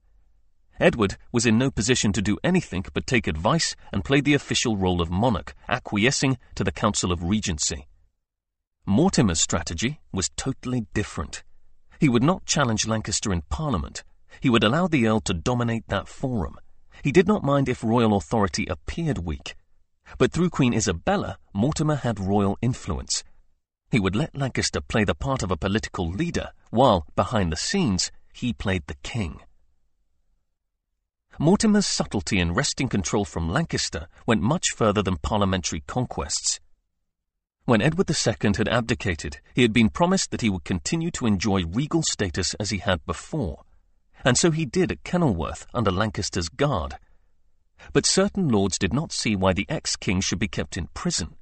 [0.78, 4.76] Edward was in no position to do anything but take advice and play the official
[4.76, 7.86] role of monarch, acquiescing to the Council of Regency.
[8.84, 11.42] Mortimer's strategy was totally different.
[11.98, 14.04] He would not challenge Lancaster in Parliament.
[14.40, 16.56] He would allow the Earl to dominate that forum
[17.02, 19.54] he did not mind if royal authority appeared weak.
[20.18, 23.24] But through Queen Isabella, Mortimer had royal influence.
[23.90, 28.10] He would let Lancaster play the part of a political leader, while, behind the scenes,
[28.32, 29.40] he played the king.
[31.38, 36.60] Mortimer's subtlety in wresting control from Lancaster went much further than parliamentary conquests.
[37.64, 41.64] When Edward II had abdicated, he had been promised that he would continue to enjoy
[41.64, 43.64] regal status as he had before
[44.26, 46.96] and so he did at Kenilworth under Lancaster's guard.
[47.92, 51.36] But certain lords did not see why the ex-king should be kept in prison.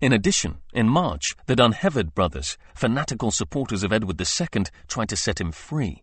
[0.00, 5.40] In addition, in March, the Dunheved brothers, fanatical supporters of Edward II, tried to set
[5.40, 6.02] him free.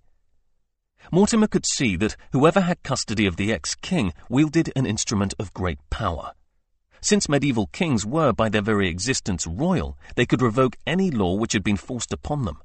[1.12, 5.80] Mortimer could see that whoever had custody of the ex-king wielded an instrument of great
[5.90, 6.34] power.
[7.02, 11.54] Since medieval kings were by their very existence royal, they could revoke any law which
[11.54, 12.60] had been forced upon them.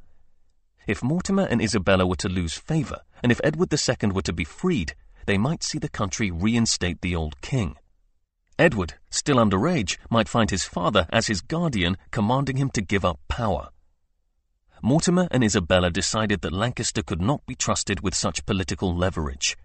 [0.86, 4.44] If Mortimer and Isabella were to lose favour, and if Edward II were to be
[4.44, 4.94] freed,
[5.26, 7.76] they might see the country reinstate the old king.
[8.58, 13.20] Edward, still underage, might find his father as his guardian commanding him to give up
[13.28, 13.68] power.
[14.84, 19.56] Mortimer and Isabella decided that Lancaster could not be trusted with such political leverage.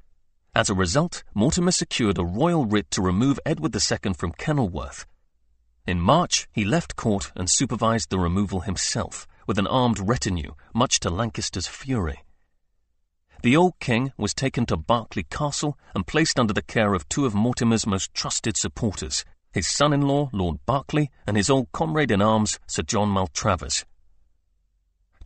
[0.53, 5.07] As a result, Mortimer secured a royal writ to remove Edward II from Kenilworth.
[5.88, 10.99] In March, he left court and supervised the removal himself, with an armed retinue, much
[10.99, 12.24] to Lancaster's fury.
[13.41, 17.26] The old king was taken to Berkeley Castle and placed under the care of two
[17.26, 22.59] of Mortimer's most trusted supporters, his son-in-law, Lord Berkeley, and his old comrade in arms,
[22.68, 23.84] Sir John Maltravers.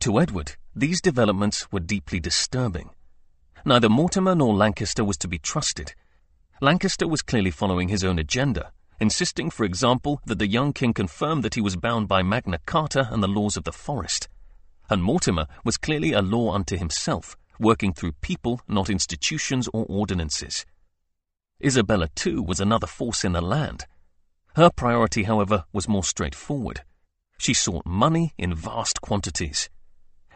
[0.01, 2.89] To Edward, these developments were deeply disturbing.
[3.63, 5.93] Neither Mortimer nor Lancaster was to be trusted.
[6.59, 11.41] Lancaster was clearly following his own agenda, insisting, for example, that the young king confirm
[11.41, 14.27] that he was bound by Magna Carta and the laws of the forest.
[14.89, 20.65] And Mortimer was clearly a law unto himself, working through people, not institutions or ordinances.
[21.63, 23.85] Isabella, too, was another force in the land.
[24.55, 26.81] Her priority, however, was more straightforward.
[27.37, 29.69] She sought money in vast quantities.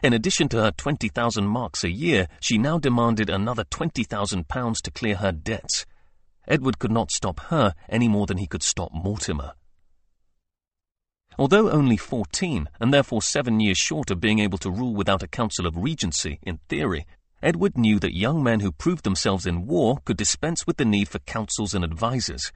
[0.02, 4.90] In addition to her 20,000 marks a year, she now demanded another 20,000 pounds to
[4.90, 5.86] clear her debts.
[6.46, 9.52] Edward could not stop her any more than he could stop Mortimer.
[11.38, 15.28] Although only 14, and therefore seven years short of being able to rule without a
[15.28, 17.06] council of regency, in theory,
[17.42, 21.08] Edward knew that young men who proved themselves in war could dispense with the need
[21.08, 22.52] for councils and advisers.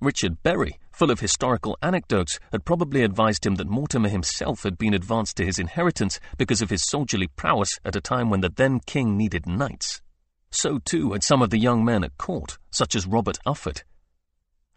[0.00, 4.94] Richard Bury, full of historical anecdotes, had probably advised him that Mortimer himself had been
[4.94, 8.80] advanced to his inheritance because of his soldierly prowess at a time when the then
[8.80, 10.02] king needed knights.
[10.50, 13.82] So too had some of the young men at court, such as Robert Ufford.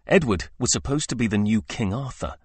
[0.06, 2.36] Edward was supposed to be the new King Arthur,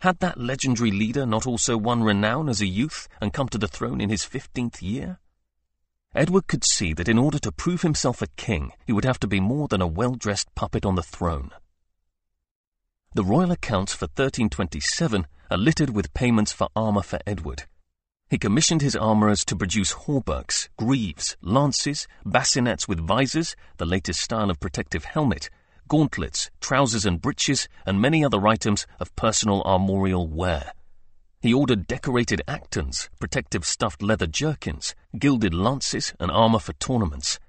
[0.00, 3.68] had that legendary leader not also won renown as a youth and come to the
[3.68, 5.18] throne in his fifteenth year?
[6.14, 9.26] Edward could see that in order to prove himself a king, he would have to
[9.26, 11.50] be more than a well-dressed puppet on the throne.
[13.12, 17.64] The royal accounts for 1327 are littered with payments for armour for Edward.
[18.28, 24.48] He commissioned his armourers to produce hauberks, greaves, lances, bassinets with visors, the latest style
[24.48, 25.50] of protective helmet,
[25.88, 30.72] gauntlets, trousers and breeches, and many other items of personal armorial wear.
[31.40, 37.40] He ordered decorated actons, protective stuffed leather jerkins, gilded lances, and armor for tournaments.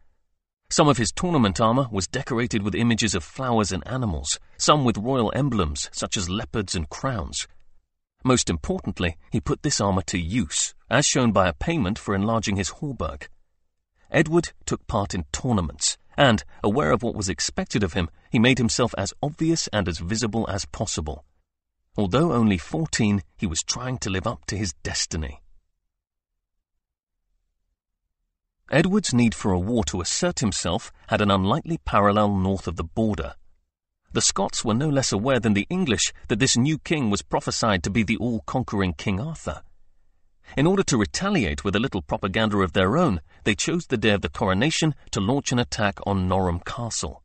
[0.71, 4.97] Some of his tournament armor was decorated with images of flowers and animals, some with
[4.97, 7.45] royal emblems such as leopards and crowns.
[8.23, 12.55] Most importantly, he put this armor to use, as shown by a payment for enlarging
[12.55, 13.27] his hauberk.
[14.09, 18.57] Edward took part in tournaments, and, aware of what was expected of him, he made
[18.57, 21.25] himself as obvious and as visible as possible.
[21.97, 25.41] Although only 14, he was trying to live up to his destiny.
[28.71, 32.85] Edward's need for a war to assert himself had an unlikely parallel north of the
[32.85, 33.33] border.
[34.13, 37.83] The Scots were no less aware than the English that this new king was prophesied
[37.83, 39.61] to be the all-conquering King Arthur.
[40.55, 44.11] In order to retaliate with a little propaganda of their own, they chose the day
[44.11, 47.23] of the coronation to launch an attack on Norham Castle.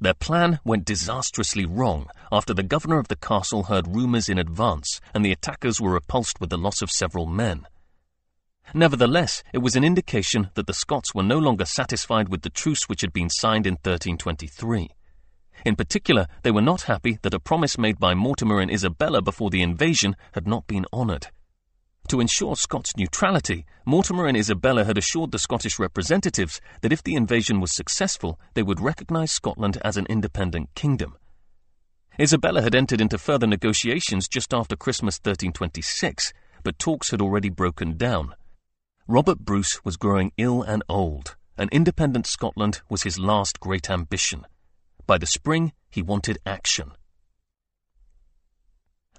[0.00, 5.00] Their plan went disastrously wrong after the governor of the castle heard rumours in advance
[5.14, 7.68] and the attackers were repulsed with the loss of several men.
[8.72, 12.88] Nevertheless, it was an indication that the Scots were no longer satisfied with the truce
[12.88, 14.90] which had been signed in 1323.
[15.64, 19.50] In particular, they were not happy that a promise made by Mortimer and Isabella before
[19.50, 21.28] the invasion had not been honoured.
[22.08, 27.14] To ensure Scots neutrality, Mortimer and Isabella had assured the Scottish representatives that if the
[27.14, 31.16] invasion was successful, they would recognise Scotland as an independent kingdom.
[32.20, 37.96] Isabella had entered into further negotiations just after Christmas 1326, but talks had already broken
[37.96, 38.34] down.
[39.06, 44.46] Robert Bruce was growing ill and old, and independent Scotland was his last great ambition.
[45.06, 46.92] By the spring, he wanted action.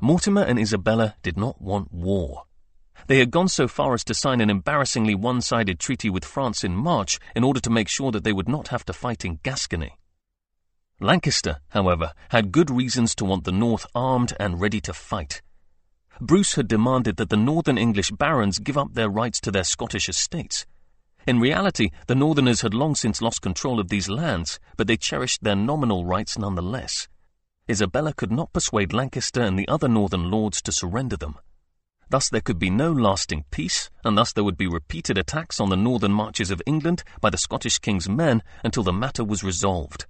[0.01, 2.45] Mortimer and Isabella did not want war.
[3.05, 6.63] They had gone so far as to sign an embarrassingly one sided treaty with France
[6.63, 9.39] in March in order to make sure that they would not have to fight in
[9.43, 9.97] Gascony.
[10.99, 15.43] Lancaster, however, had good reasons to want the North armed and ready to fight.
[16.21, 20.07] Bruce had demanded that the northern English barons give up their rights to their Scottish
[20.07, 20.65] estates.
[21.27, 25.43] In reality, the Northerners had long since lost control of these lands, but they cherished
[25.43, 27.07] their nominal rights nonetheless.
[27.69, 31.35] Isabella could not persuade Lancaster and the other northern lords to surrender them.
[32.09, 35.69] Thus there could be no lasting peace, and thus there would be repeated attacks on
[35.69, 40.05] the northern marches of England by the Scottish king's men until the matter was resolved.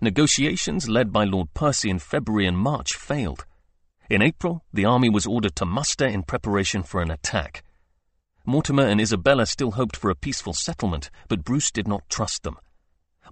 [0.00, 3.44] Negotiations led by Lord Percy in February and March failed.
[4.12, 7.64] In April, the army was ordered to muster in preparation for an attack.
[8.44, 12.58] Mortimer and Isabella still hoped for a peaceful settlement, but Bruce did not trust them.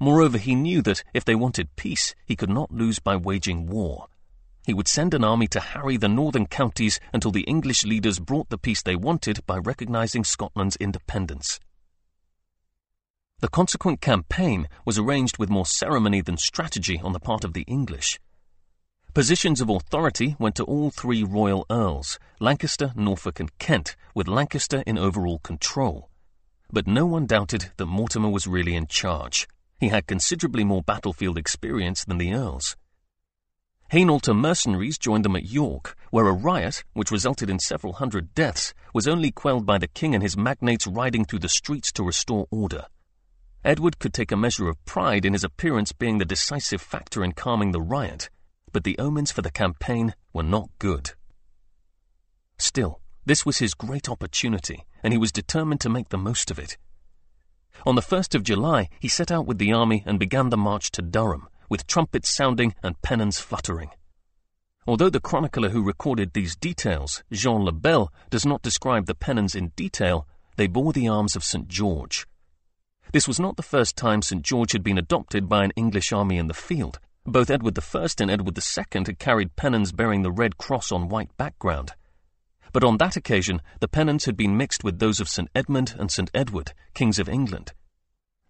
[0.01, 4.07] Moreover, he knew that if they wanted peace, he could not lose by waging war.
[4.65, 8.49] He would send an army to harry the northern counties until the English leaders brought
[8.49, 11.61] the peace they wanted by recognizing Scotland's independence.
[13.41, 17.67] The consequent campaign was arranged with more ceremony than strategy on the part of the
[17.69, 18.19] English.
[19.13, 24.85] Positions of authority went to all three royal earls Lancaster, Norfolk, and Kent, with Lancaster
[24.87, 26.09] in overall control.
[26.73, 29.49] But no one doubted that Mortimer was really in charge.
[29.81, 32.77] He had considerably more battlefield experience than the earls.
[33.91, 38.73] Hainaulter mercenaries joined them at York, where a riot, which resulted in several hundred deaths,
[38.95, 42.47] was only quelled by the king and his magnates riding through the streets to restore
[42.53, 42.87] order.
[43.65, 47.33] Edward could take a measure of pride in his appearance being the decisive factor in
[47.33, 48.31] calming the riot,
[48.73, 51.13] but the omens for the campaign were not good.
[52.59, 56.59] Still, this was his great opportunity, and he was determined to make the most of
[56.59, 56.77] it.
[57.87, 60.91] On the 1st of July, he set out with the army and began the march
[60.93, 63.91] to Durham, with trumpets sounding and pennons fluttering.
[64.87, 69.55] Although the chronicler who recorded these details, Jean le Bel, does not describe the pennons
[69.55, 71.69] in detail, they bore the arms of St.
[71.69, 72.27] George.
[73.13, 74.43] This was not the first time St.
[74.43, 76.99] George had been adopted by an English army in the field.
[77.31, 81.31] Both Edward I and Edward II had carried pennons bearing the red cross on white
[81.37, 81.93] background.
[82.73, 85.49] But on that occasion, the pennons had been mixed with those of St.
[85.55, 86.29] Edmund and St.
[86.35, 87.73] Edward, kings of England.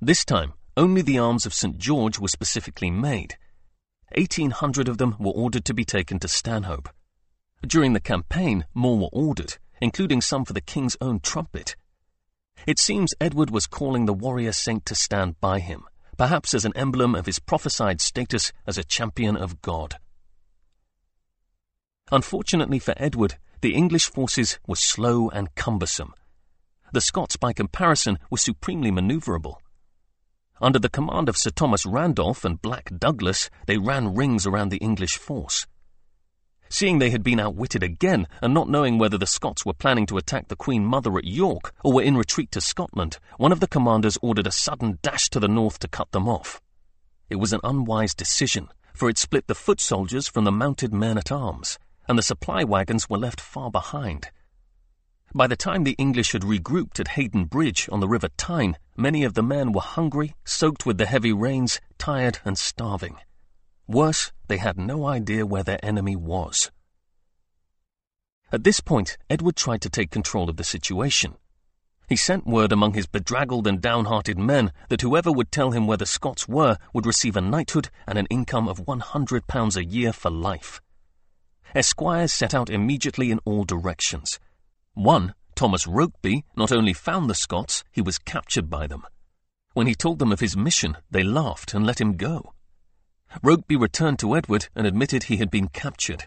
[0.01, 1.77] This time, only the arms of St.
[1.77, 3.37] George were specifically made.
[4.17, 6.89] 1,800 of them were ordered to be taken to Stanhope.
[7.67, 11.77] During the campaign, more were ordered, including some for the king's own trumpet.
[12.67, 15.85] It seems Edward was calling the warrior saint to stand by him,
[16.21, 19.97] perhaps as an emblem of his prophesied status as a champion of God.
[22.13, 26.13] Unfortunately for Edward, the English forces were slow and cumbersome.
[26.93, 29.63] The Scots, by comparison, were supremely maneuverable.
[30.61, 34.85] Under the command of Sir Thomas Randolph and Black Douglas, they ran rings around the
[34.85, 35.67] English force.
[36.73, 40.17] Seeing they had been outwitted again, and not knowing whether the Scots were planning to
[40.17, 43.67] attack the Queen Mother at York or were in retreat to Scotland, one of the
[43.67, 46.63] commanders ordered a sudden dash to the north to cut them off.
[47.29, 51.19] It was an unwise decision, for it split the foot soldiers from the mounted men
[51.19, 54.31] at arms, and the supply wagons were left far behind.
[55.35, 59.25] By the time the English had regrouped at Haydon Bridge on the River Tyne, many
[59.25, 63.17] of the men were hungry, soaked with the heavy rains, tired, and starving.
[63.91, 66.71] Worse, they had no idea where their enemy was.
[68.53, 71.35] At this point, Edward tried to take control of the situation.
[72.09, 75.97] He sent word among his bedraggled and downhearted men that whoever would tell him where
[75.97, 80.31] the Scots were would receive a knighthood and an income of £100 a year for
[80.31, 80.81] life.
[81.75, 84.39] Esquires set out immediately in all directions.
[84.95, 89.03] One, Thomas Rokeby, not only found the Scots, he was captured by them.
[89.73, 92.55] When he told them of his mission, they laughed and let him go.
[93.43, 96.27] Rokeby returned to Edward and admitted he had been captured.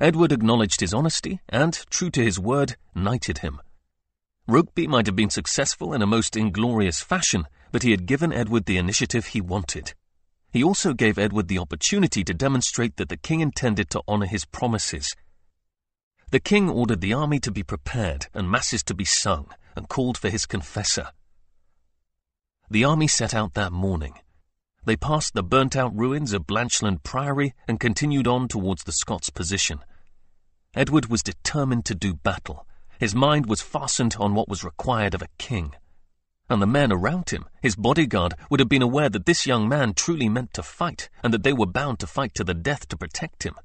[0.00, 3.60] Edward acknowledged his honesty and, true to his word, knighted him.
[4.48, 8.64] Rokeby might have been successful in a most inglorious fashion, but he had given Edward
[8.64, 9.92] the initiative he wanted.
[10.50, 14.46] He also gave Edward the opportunity to demonstrate that the king intended to honour his
[14.46, 15.14] promises.
[16.30, 20.16] The king ordered the army to be prepared and masses to be sung, and called
[20.16, 21.10] for his confessor.
[22.70, 24.14] The army set out that morning.
[24.88, 29.28] They passed the burnt out ruins of Blanchland Priory and continued on towards the Scots'
[29.28, 29.80] position.
[30.74, 32.66] Edward was determined to do battle,
[32.98, 35.74] his mind was fastened on what was required of a king.
[36.48, 39.92] And the men around him, his bodyguard, would have been aware that this young man
[39.92, 42.96] truly meant to fight, and that they were bound to fight to the death to
[42.96, 43.56] protect him.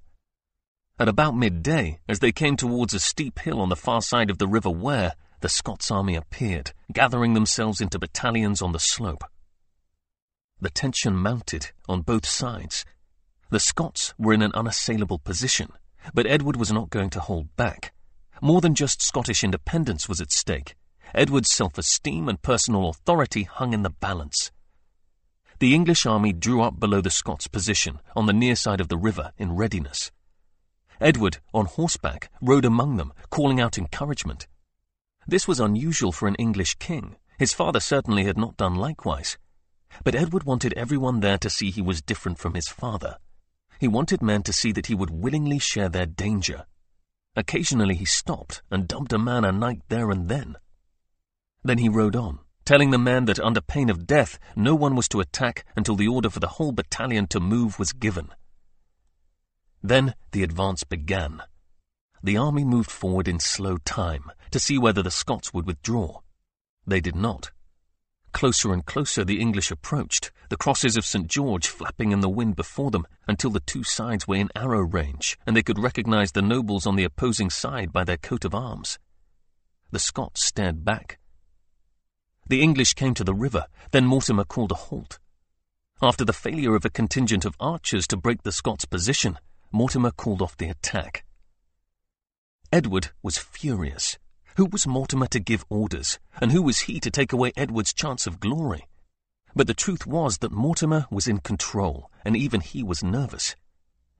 [0.99, 4.39] At about midday, as they came towards a steep hill on the far side of
[4.39, 9.23] the River Wear, the Scots army appeared, gathering themselves into battalions on the slope.
[10.63, 12.85] The tension mounted on both sides.
[13.49, 15.67] The Scots were in an unassailable position,
[16.13, 17.91] but Edward was not going to hold back.
[18.41, 20.75] More than just Scottish independence was at stake.
[21.13, 24.53] Edward's self-esteem and personal authority hung in the balance.
[25.59, 28.97] The English army drew up below the Scots' position, on the near side of the
[28.97, 30.11] river, in readiness.
[31.01, 34.47] Edward, on horseback, rode among them, calling out encouragement.
[35.27, 37.17] This was unusual for an English king.
[37.37, 39.37] His father certainly had not done likewise.
[40.03, 43.17] But Edward wanted everyone there to see he was different from his father.
[43.79, 46.65] He wanted men to see that he would willingly share their danger.
[47.35, 50.55] Occasionally he stopped and dubbed a man a knight there and then.
[51.63, 55.07] Then he rode on, telling the men that under pain of death no one was
[55.09, 58.29] to attack until the order for the whole battalion to move was given.
[59.81, 61.41] Then the advance began.
[62.21, 66.19] The army moved forward in slow time to see whether the Scots would withdraw.
[66.85, 67.51] They did not.
[68.33, 71.27] Closer and closer the English approached, the crosses of St.
[71.27, 75.37] George flapping in the wind before them until the two sides were in arrow range
[75.45, 78.99] and they could recognize the nobles on the opposing side by their coat of arms.
[79.91, 81.19] The Scots stared back.
[82.47, 85.19] The English came to the river, then Mortimer called a halt.
[86.01, 89.39] After the failure of a contingent of archers to break the Scots' position,
[89.71, 91.23] Mortimer called off the attack.
[92.71, 94.17] Edward was furious.
[94.55, 98.27] Who was Mortimer to give orders, and who was he to take away Edward's chance
[98.27, 98.87] of glory?
[99.55, 103.55] But the truth was that Mortimer was in control, and even he was nervous.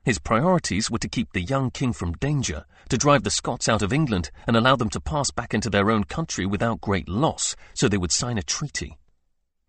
[0.04, 3.84] His priorities were to keep the young king from danger, to drive the Scots out
[3.84, 7.56] of England and allow them to pass back into their own country without great loss,
[7.76, 8.98] so they would sign a treaty.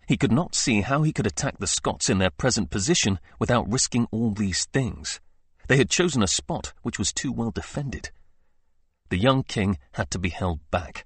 [0.08, 3.70] He could not see how he could attack the Scots in their present position without
[3.70, 5.20] risking all these things.
[5.68, 8.10] They had chosen a spot which was too well defended
[9.10, 11.04] the young king had to be held back.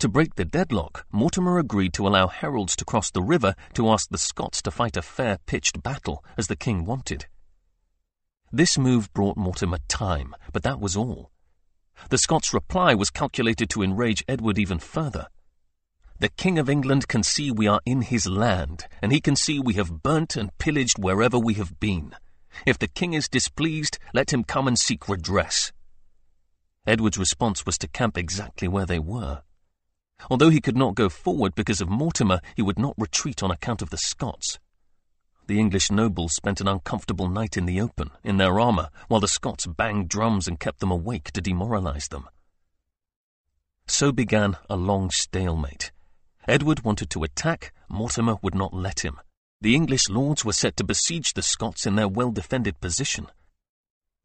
[0.00, 4.10] To break the deadlock, Mortimer agreed to allow heralds to cross the river to ask
[4.10, 7.26] the Scots to fight a fair pitched battle, as the king wanted.
[8.52, 11.30] This move brought Mortimer time, but that was all.
[12.10, 15.28] The Scots' reply was calculated to enrage Edward even further.
[16.18, 19.58] The King of England can see we are in his land, and he can see
[19.58, 22.14] we have burnt and pillaged wherever we have been.
[22.64, 25.72] If the king is displeased, let him come and seek redress.
[26.86, 29.42] Edward's response was to camp exactly where they were.
[30.30, 33.82] Although he could not go forward because of Mortimer, he would not retreat on account
[33.82, 34.58] of the Scots.
[35.46, 39.28] The English nobles spent an uncomfortable night in the open, in their armour, while the
[39.28, 42.28] Scots banged drums and kept them awake to demoralize them.
[43.86, 45.92] So began a long stalemate.
[46.48, 49.20] Edward wanted to attack, Mortimer would not let him.
[49.60, 53.28] The English lords were set to besiege the Scots in their well-defended position.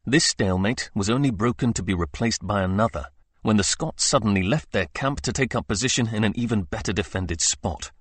[0.04, 3.06] This stalemate was only broken to be replaced by another
[3.42, 6.92] when the Scots suddenly left their camp to take up position in an even better
[6.92, 7.92] defended spot.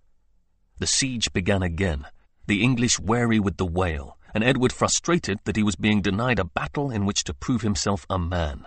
[0.79, 2.07] The siege began again,
[2.47, 6.43] the English wary with the whale, and Edward frustrated that he was being denied a
[6.43, 8.65] battle in which to prove himself a man.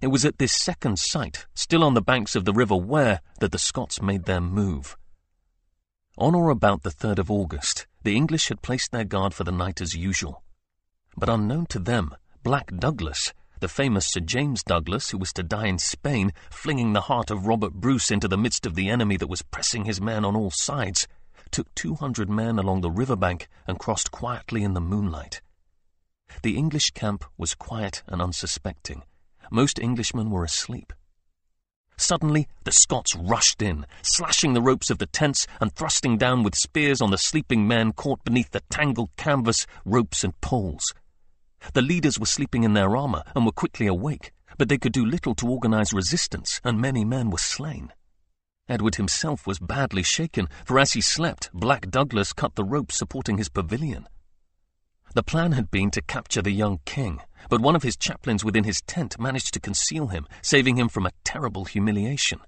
[0.00, 3.52] It was at this second site, still on the banks of the River Wear, that
[3.52, 4.96] the Scots made their move.
[6.16, 9.52] On or about the 3rd of August, the English had placed their guard for the
[9.52, 10.41] night as usual.
[11.16, 15.66] But unknown to them, Black Douglas, the famous Sir James Douglas, who was to die
[15.66, 19.28] in Spain, flinging the heart of Robert Bruce into the midst of the enemy that
[19.28, 21.06] was pressing his men on all sides,
[21.50, 25.42] took 200 men along the river bank and crossed quietly in the moonlight.
[26.42, 29.02] The English camp was quiet and unsuspecting.
[29.50, 30.92] Most Englishmen were asleep.
[31.98, 36.56] Suddenly, the Scots rushed in, slashing the ropes of the tents and thrusting down with
[36.56, 40.94] spears on the sleeping men caught beneath the tangled canvas, ropes, and poles.
[41.74, 45.04] The leaders were sleeping in their armor and were quickly awake, but they could do
[45.04, 47.92] little to organize resistance, and many men were slain.
[48.68, 53.38] Edward himself was badly shaken, for as he slept, Black Douglas cut the rope supporting
[53.38, 54.08] his pavilion.
[55.14, 58.64] The plan had been to capture the young king, but one of his chaplains within
[58.64, 62.40] his tent managed to conceal him, saving him from a terrible humiliation.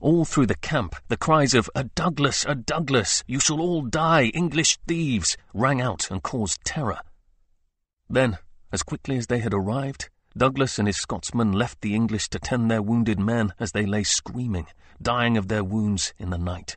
[0.00, 4.24] All through the camp, the cries of, A Douglas, a Douglas, you shall all die,
[4.34, 7.00] English thieves, rang out and caused terror.
[8.08, 8.38] Then,
[8.72, 12.70] as quickly as they had arrived, Douglas and his Scotsmen left the English to tend
[12.70, 14.66] their wounded men as they lay screaming,
[15.00, 16.76] dying of their wounds in the night.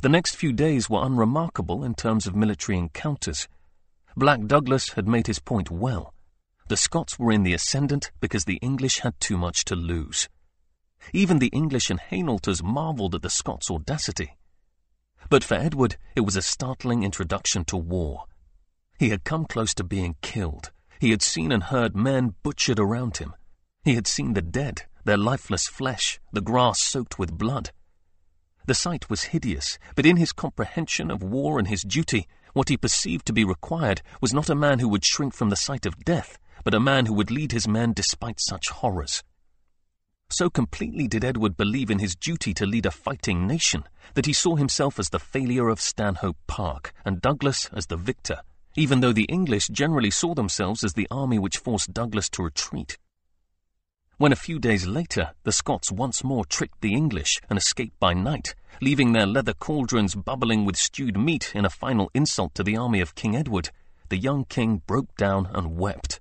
[0.00, 3.48] The next few days were unremarkable in terms of military encounters.
[4.16, 6.14] Black Douglas had made his point well.
[6.68, 10.28] The Scots were in the ascendant because the English had too much to lose.
[11.12, 14.36] Even the English and Hainaulters marvelled at the Scots' audacity.
[15.28, 18.26] But for Edward, it was a startling introduction to war.
[19.02, 20.70] He had come close to being killed.
[21.00, 23.34] He had seen and heard men butchered around him.
[23.82, 27.72] He had seen the dead, their lifeless flesh, the grass soaked with blood.
[28.64, 32.76] The sight was hideous, but in his comprehension of war and his duty, what he
[32.76, 36.04] perceived to be required was not a man who would shrink from the sight of
[36.04, 39.24] death, but a man who would lead his men despite such horrors.
[40.30, 43.82] So completely did Edward believe in his duty to lead a fighting nation
[44.14, 48.42] that he saw himself as the failure of Stanhope Park and Douglas as the victor,
[48.74, 52.98] even though the English generally saw themselves as the army which forced Douglas to retreat.
[54.18, 58.14] When a few days later the Scots once more tricked the English and escaped by
[58.14, 62.76] night, leaving their leather cauldrons bubbling with stewed meat in a final insult to the
[62.76, 63.70] army of King Edward,
[64.08, 66.20] the young king broke down and wept.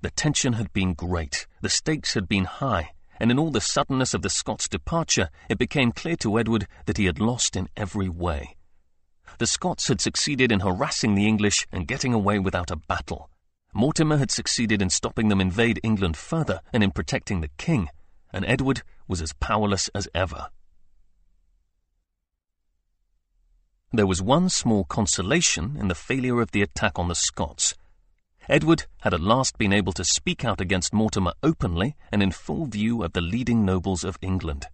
[0.00, 4.12] The tension had been great, the stakes had been high, and in all the suddenness
[4.12, 8.08] of the Scots' departure, it became clear to Edward that he had lost in every
[8.08, 8.56] way.
[9.38, 13.30] The Scots had succeeded in harassing the English and getting away without a battle.
[13.72, 17.88] Mortimer had succeeded in stopping them invade England further and in protecting the king,
[18.32, 20.48] and Edward was as powerless as ever.
[23.92, 27.74] There was one small consolation in the failure of the attack on the Scots.
[28.48, 32.66] Edward had at last been able to speak out against Mortimer openly and in full
[32.66, 34.66] view of the leading nobles of England.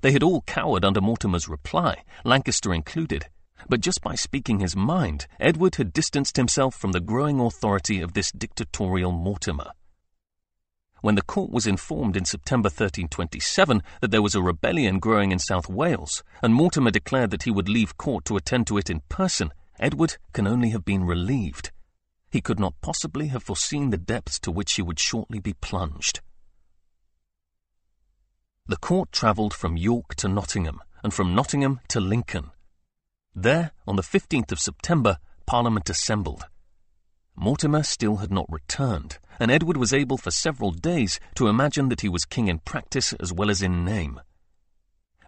[0.00, 3.26] They had all cowered under Mortimer's reply, Lancaster included,
[3.68, 8.12] but just by speaking his mind, Edward had distanced himself from the growing authority of
[8.12, 9.72] this dictatorial Mortimer.
[11.02, 15.40] When the court was informed in September 1327 that there was a rebellion growing in
[15.40, 19.00] South Wales, and Mortimer declared that he would leave court to attend to it in
[19.08, 21.72] person, Edward can only have been relieved.
[22.30, 26.20] He could not possibly have foreseen the depths to which he would shortly be plunged.
[28.66, 32.52] The court travelled from York to Nottingham, and from Nottingham to Lincoln,
[33.34, 36.44] there, on the 15th of September, Parliament assembled.
[37.34, 42.02] Mortimer still had not returned, and Edward was able for several days to imagine that
[42.02, 44.20] he was king in practice as well as in name.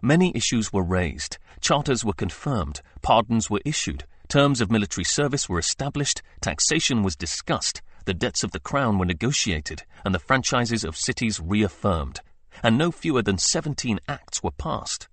[0.01, 5.59] Many issues were raised, charters were confirmed, pardons were issued, terms of military service were
[5.59, 10.95] established, taxation was discussed, the debts of the crown were negotiated, and the franchises of
[10.95, 12.21] cities reaffirmed,
[12.61, 15.07] and no fewer than seventeen acts were passed.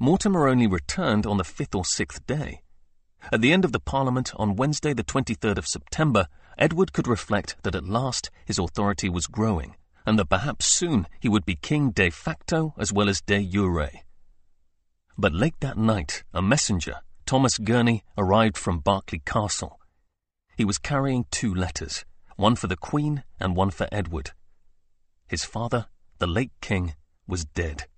[0.00, 2.62] Mortimer only returned on the fifth or sixth day.
[3.32, 7.56] At the end of the Parliament on Wednesday, the 23rd of September, Edward could reflect
[7.64, 9.74] that at last his authority was growing,
[10.06, 13.90] and that perhaps soon he would be king de facto as well as de jure.
[15.16, 19.80] But late that night, a messenger, Thomas Gurney, arrived from Berkeley Castle.
[20.56, 22.04] He was carrying two letters,
[22.36, 24.30] one for the Queen and one for Edward.
[25.26, 25.86] His father,
[26.18, 26.94] the late king,
[27.26, 27.88] was dead.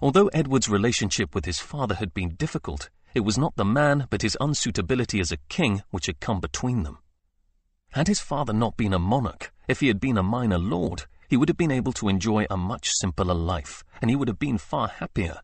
[0.00, 4.22] Although Edward's relationship with his father had been difficult, it was not the man but
[4.22, 6.98] his unsuitability as a king which had come between them.
[7.90, 11.36] Had his father not been a monarch, if he had been a minor lord, he
[11.36, 14.56] would have been able to enjoy a much simpler life, and he would have been
[14.56, 15.40] far happier.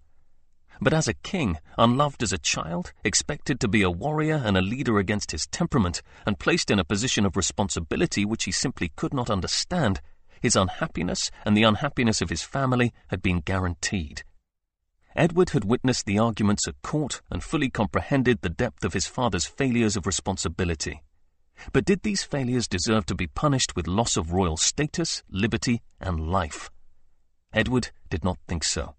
[0.81, 4.63] But as a king, unloved as a child, expected to be a warrior and a
[4.63, 9.15] leader against his temperament, and placed in a position of responsibility which he simply could
[9.15, 10.01] not understand,
[10.41, 14.23] his unhappiness and the unhappiness of his family had been guaranteed.
[15.17, 19.47] Edward had witnessed the arguments at court and fully comprehended the depth of his father's
[19.47, 21.03] failures of responsibility.
[21.73, 26.29] But did these failures deserve to be punished with loss of royal status, liberty, and
[26.31, 26.71] life?
[27.53, 28.97] Edward did not think so.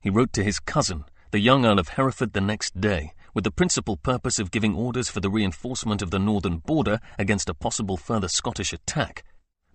[0.00, 3.52] He wrote to his cousin, the young Earl of Hereford, the next day, with the
[3.52, 7.96] principal purpose of giving orders for the reinforcement of the northern border against a possible
[7.96, 9.22] further Scottish attack,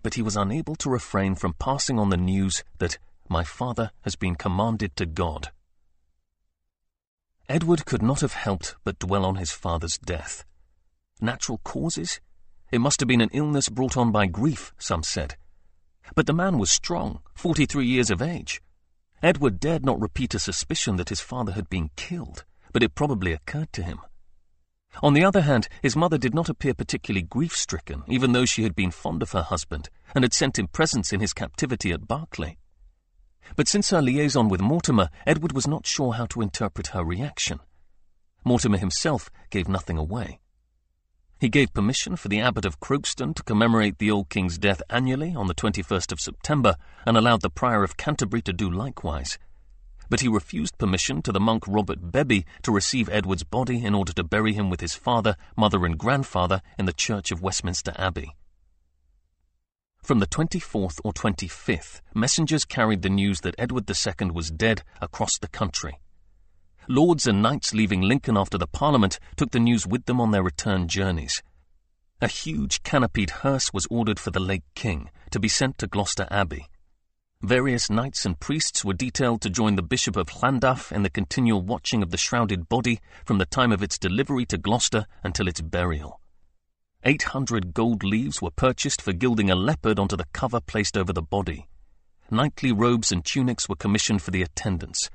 [0.02, 2.98] but he was unable to refrain from passing on the news that
[3.30, 5.50] my father has been commanded to God.
[7.48, 10.44] Edward could not have helped but dwell on his father's death.
[11.20, 12.20] Natural causes?
[12.70, 15.36] It must have been an illness brought on by grief, some said.
[16.14, 18.60] But the man was strong, forty-three years of age.
[19.22, 23.32] Edward dared not repeat a suspicion that his father had been killed, but it probably
[23.32, 24.00] occurred to him.
[25.02, 28.74] On the other hand, his mother did not appear particularly grief-stricken, even though she had
[28.74, 32.58] been fond of her husband and had sent him presents in his captivity at Berkeley.
[33.56, 37.60] But since her liaison with Mortimer, Edward was not sure how to interpret her reaction.
[38.44, 40.40] Mortimer himself gave nothing away.
[41.40, 45.34] He gave permission for the Abbot of Crokeston to commemorate the old king's death annually
[45.34, 46.76] on the 21st of September
[47.06, 49.38] and allowed the Prior of Canterbury to do likewise
[50.10, 54.12] but he refused permission to the monk Robert Bebbie to receive Edward's body in order
[54.14, 58.34] to bury him with his father, mother, and grandfather in the church of Westminster Abbey.
[60.02, 65.38] From the 24th or 25th, messengers carried the news that Edward II was dead across
[65.38, 66.00] the country.
[66.88, 70.42] Lords and knights leaving Lincoln after the Parliament took the news with them on their
[70.42, 71.42] return journeys.
[72.22, 76.26] A huge canopied hearse was ordered for the late king to be sent to Gloucester
[76.30, 76.66] Abbey.
[77.42, 81.62] Various knights and priests were detailed to join the Bishop of Llandaff in the continual
[81.62, 85.60] watching of the shrouded body from the time of its delivery to Gloucester until its
[85.60, 86.20] burial.
[87.04, 91.12] Eight hundred gold leaves were purchased for gilding a leopard onto the cover placed over
[91.12, 91.68] the body.
[92.28, 95.08] Knightly robes and tunics were commissioned for the attendants.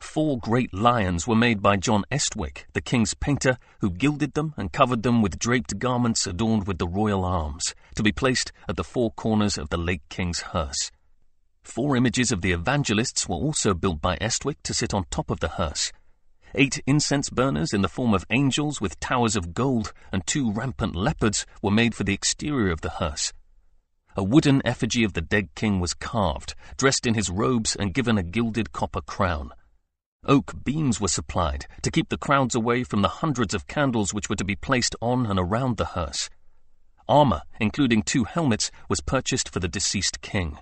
[0.00, 4.72] Four great lions were made by John Estwick, the king's painter, who gilded them and
[4.72, 8.84] covered them with draped garments adorned with the royal arms, to be placed at the
[8.84, 10.90] four corners of the late king's hearse.
[11.62, 15.40] Four images of the evangelists were also built by Estwick to sit on top of
[15.40, 15.92] the hearse.
[16.58, 20.96] Eight incense burners in the form of angels with towers of gold and two rampant
[20.96, 23.34] leopards were made for the exterior of the hearse.
[24.16, 28.16] A wooden effigy of the dead king was carved, dressed in his robes and given
[28.16, 29.52] a gilded copper crown.
[30.24, 34.30] Oak beams were supplied to keep the crowds away from the hundreds of candles which
[34.30, 36.30] were to be placed on and around the hearse.
[37.06, 40.56] Armour, including two helmets, was purchased for the deceased king.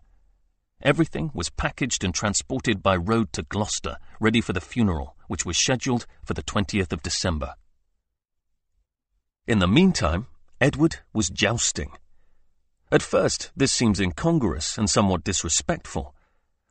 [0.83, 5.59] Everything was packaged and transported by road to Gloucester, ready for the funeral, which was
[5.59, 7.55] scheduled for the 20th of December.
[9.47, 10.27] In the meantime,
[10.61, 11.93] Edward was jousting.
[12.91, 16.15] At first, this seems incongruous and somewhat disrespectful.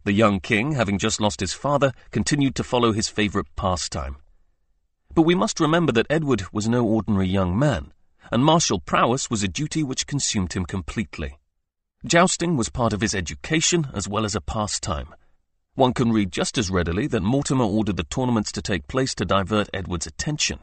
[0.06, 4.18] The young king, having just lost his father, continued to follow his favourite pastime.
[5.14, 7.93] But we must remember that Edward was no ordinary young man,
[8.32, 11.39] and martial prowess was a duty which consumed him completely.
[12.06, 15.14] Jousting was part of his education as well as a pastime.
[15.76, 19.26] One can read just as readily that Mortimer ordered the tournaments to take place to
[19.26, 20.59] divert Edward's attention.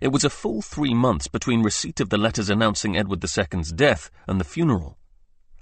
[0.00, 4.10] It was a full three months between receipt of the letters announcing Edward II's death
[4.28, 4.96] and the funeral.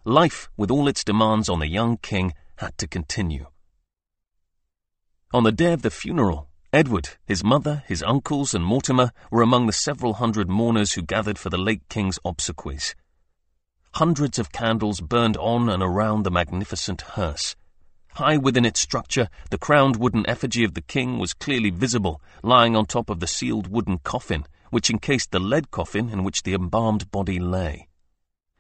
[0.05, 3.47] Life, with all its demands on the young king, had to continue.
[5.33, 9.67] On the day of the funeral, Edward, his mother, his uncles, and Mortimer were among
[9.67, 12.95] the several hundred mourners who gathered for the late king's obsequies.
[13.95, 17.57] Hundreds of candles burned on and around the magnificent hearse.
[18.21, 22.77] High within its structure, the crowned wooden effigy of the king was clearly visible, lying
[22.77, 26.53] on top of the sealed wooden coffin, which encased the lead coffin in which the
[26.53, 27.89] embalmed body lay.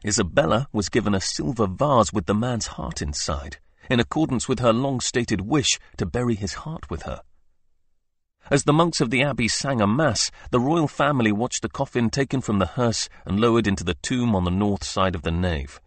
[0.02, 3.58] Isabella was given a silver vase with the man's heart inside,
[3.90, 7.20] in accordance with her long stated wish to bury his heart with her.
[8.50, 12.08] As the monks of the abbey sang a mass, the royal family watched the coffin
[12.08, 15.30] taken from the hearse and lowered into the tomb on the north side of the
[15.30, 15.82] nave.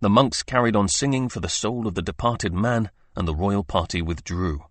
[0.00, 3.64] The monks carried on singing for the soul of the departed man, and the royal
[3.64, 4.64] party withdrew.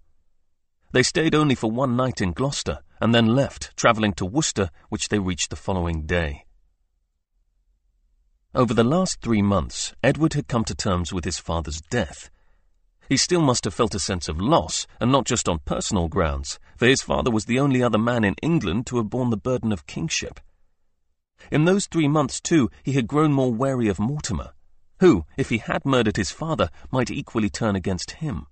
[0.91, 5.09] They stayed only for one night in Gloucester, and then left, travelling to Worcester, which
[5.09, 6.45] they reached the following day.
[8.55, 12.29] Over the last three months, Edward had come to terms with his father's death,
[13.09, 16.59] he still must have felt a sense of loss, and not just on personal grounds,
[16.75, 19.71] for his father was the only other man in England to have borne the burden
[19.71, 20.39] of kingship.
[21.49, 24.51] In those three months, too, he had grown more wary of Mortimer,
[24.99, 28.47] who, if he had murdered his father, might equally turn against him.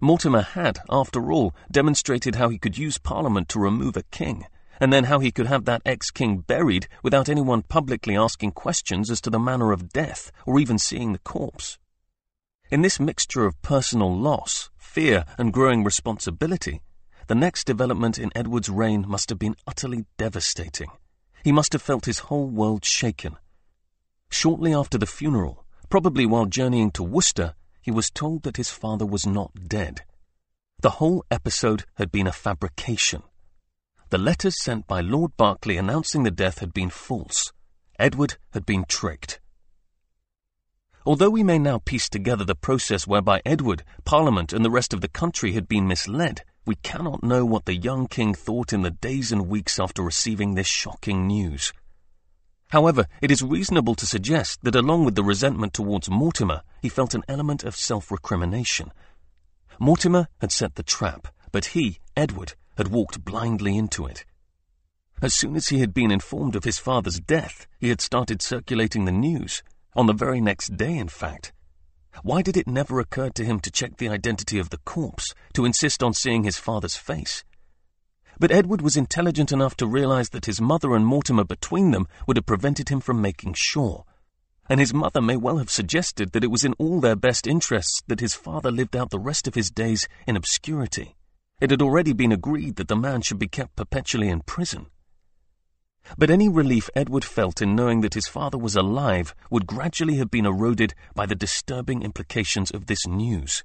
[0.00, 4.46] Mortimer had, after all, demonstrated how he could use Parliament to remove a king,
[4.80, 9.20] and then how he could have that ex-king buried without anyone publicly asking questions as
[9.20, 11.78] to the manner of death, or even seeing the corpse.
[12.70, 16.80] In this mixture of personal loss, fear, and growing responsibility,
[17.26, 20.90] the next development in Edward's reign must have been utterly devastating.
[21.42, 23.36] he must have felt his whole world shaken.
[24.30, 29.04] Shortly after the funeral, probably while journeying to Worcester, he was told that his father
[29.04, 30.02] was not dead.
[30.80, 33.22] The whole episode had been a fabrication.
[34.08, 37.52] The letters sent by Lord Berkeley announcing the death had been false.
[37.98, 39.40] Edward had been tricked.
[41.04, 45.00] Although we may now piece together the process whereby Edward, Parliament, and the rest of
[45.00, 48.90] the country had been misled, we cannot know what the young king thought in the
[48.90, 51.72] days and weeks after receiving this shocking news.
[52.70, 57.14] However, it is reasonable to suggest that along with the resentment towards Mortimer, he felt
[57.14, 58.92] an element of self-recrimination.
[59.80, 64.24] Mortimer had set the trap, but he, Edward, had walked blindly into it.
[65.20, 69.04] As soon as he had been informed of his father's death, he had started circulating
[69.04, 69.62] the news,
[69.94, 71.52] on the very next day, in fact.
[72.22, 75.64] Why did it never occur to him to check the identity of the corpse, to
[75.64, 77.42] insist on seeing his father's face?
[78.40, 82.38] But Edward was intelligent enough to realize that his mother and Mortimer between them would
[82.38, 84.06] have prevented him from making sure.
[84.66, 88.00] And his mother may well have suggested that it was in all their best interests
[88.06, 91.16] that his father lived out the rest of his days in obscurity.
[91.60, 94.86] It had already been agreed that the man should be kept perpetually in prison.
[96.16, 100.30] But any relief Edward felt in knowing that his father was alive would gradually have
[100.30, 103.62] been eroded by the disturbing implications of this news.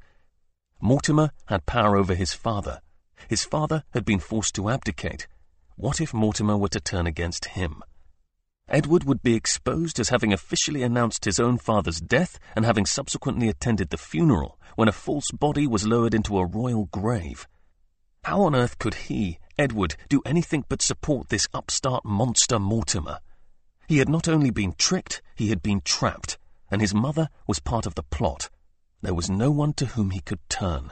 [0.82, 2.82] Mortimer had power over his father,
[3.28, 5.28] his father had been forced to abdicate.
[5.76, 7.84] What if Mortimer were to turn against him?
[8.68, 13.48] Edward would be exposed as having officially announced his own father's death and having subsequently
[13.48, 17.48] attended the funeral when a false body was lowered into a royal grave.
[18.24, 23.20] How on earth could he, Edward, do anything but support this upstart monster Mortimer?
[23.88, 26.40] He had not only been tricked, he had been trapped,
[26.72, 28.50] and his mother was part of the plot.
[29.02, 30.92] There was no one to whom he could turn.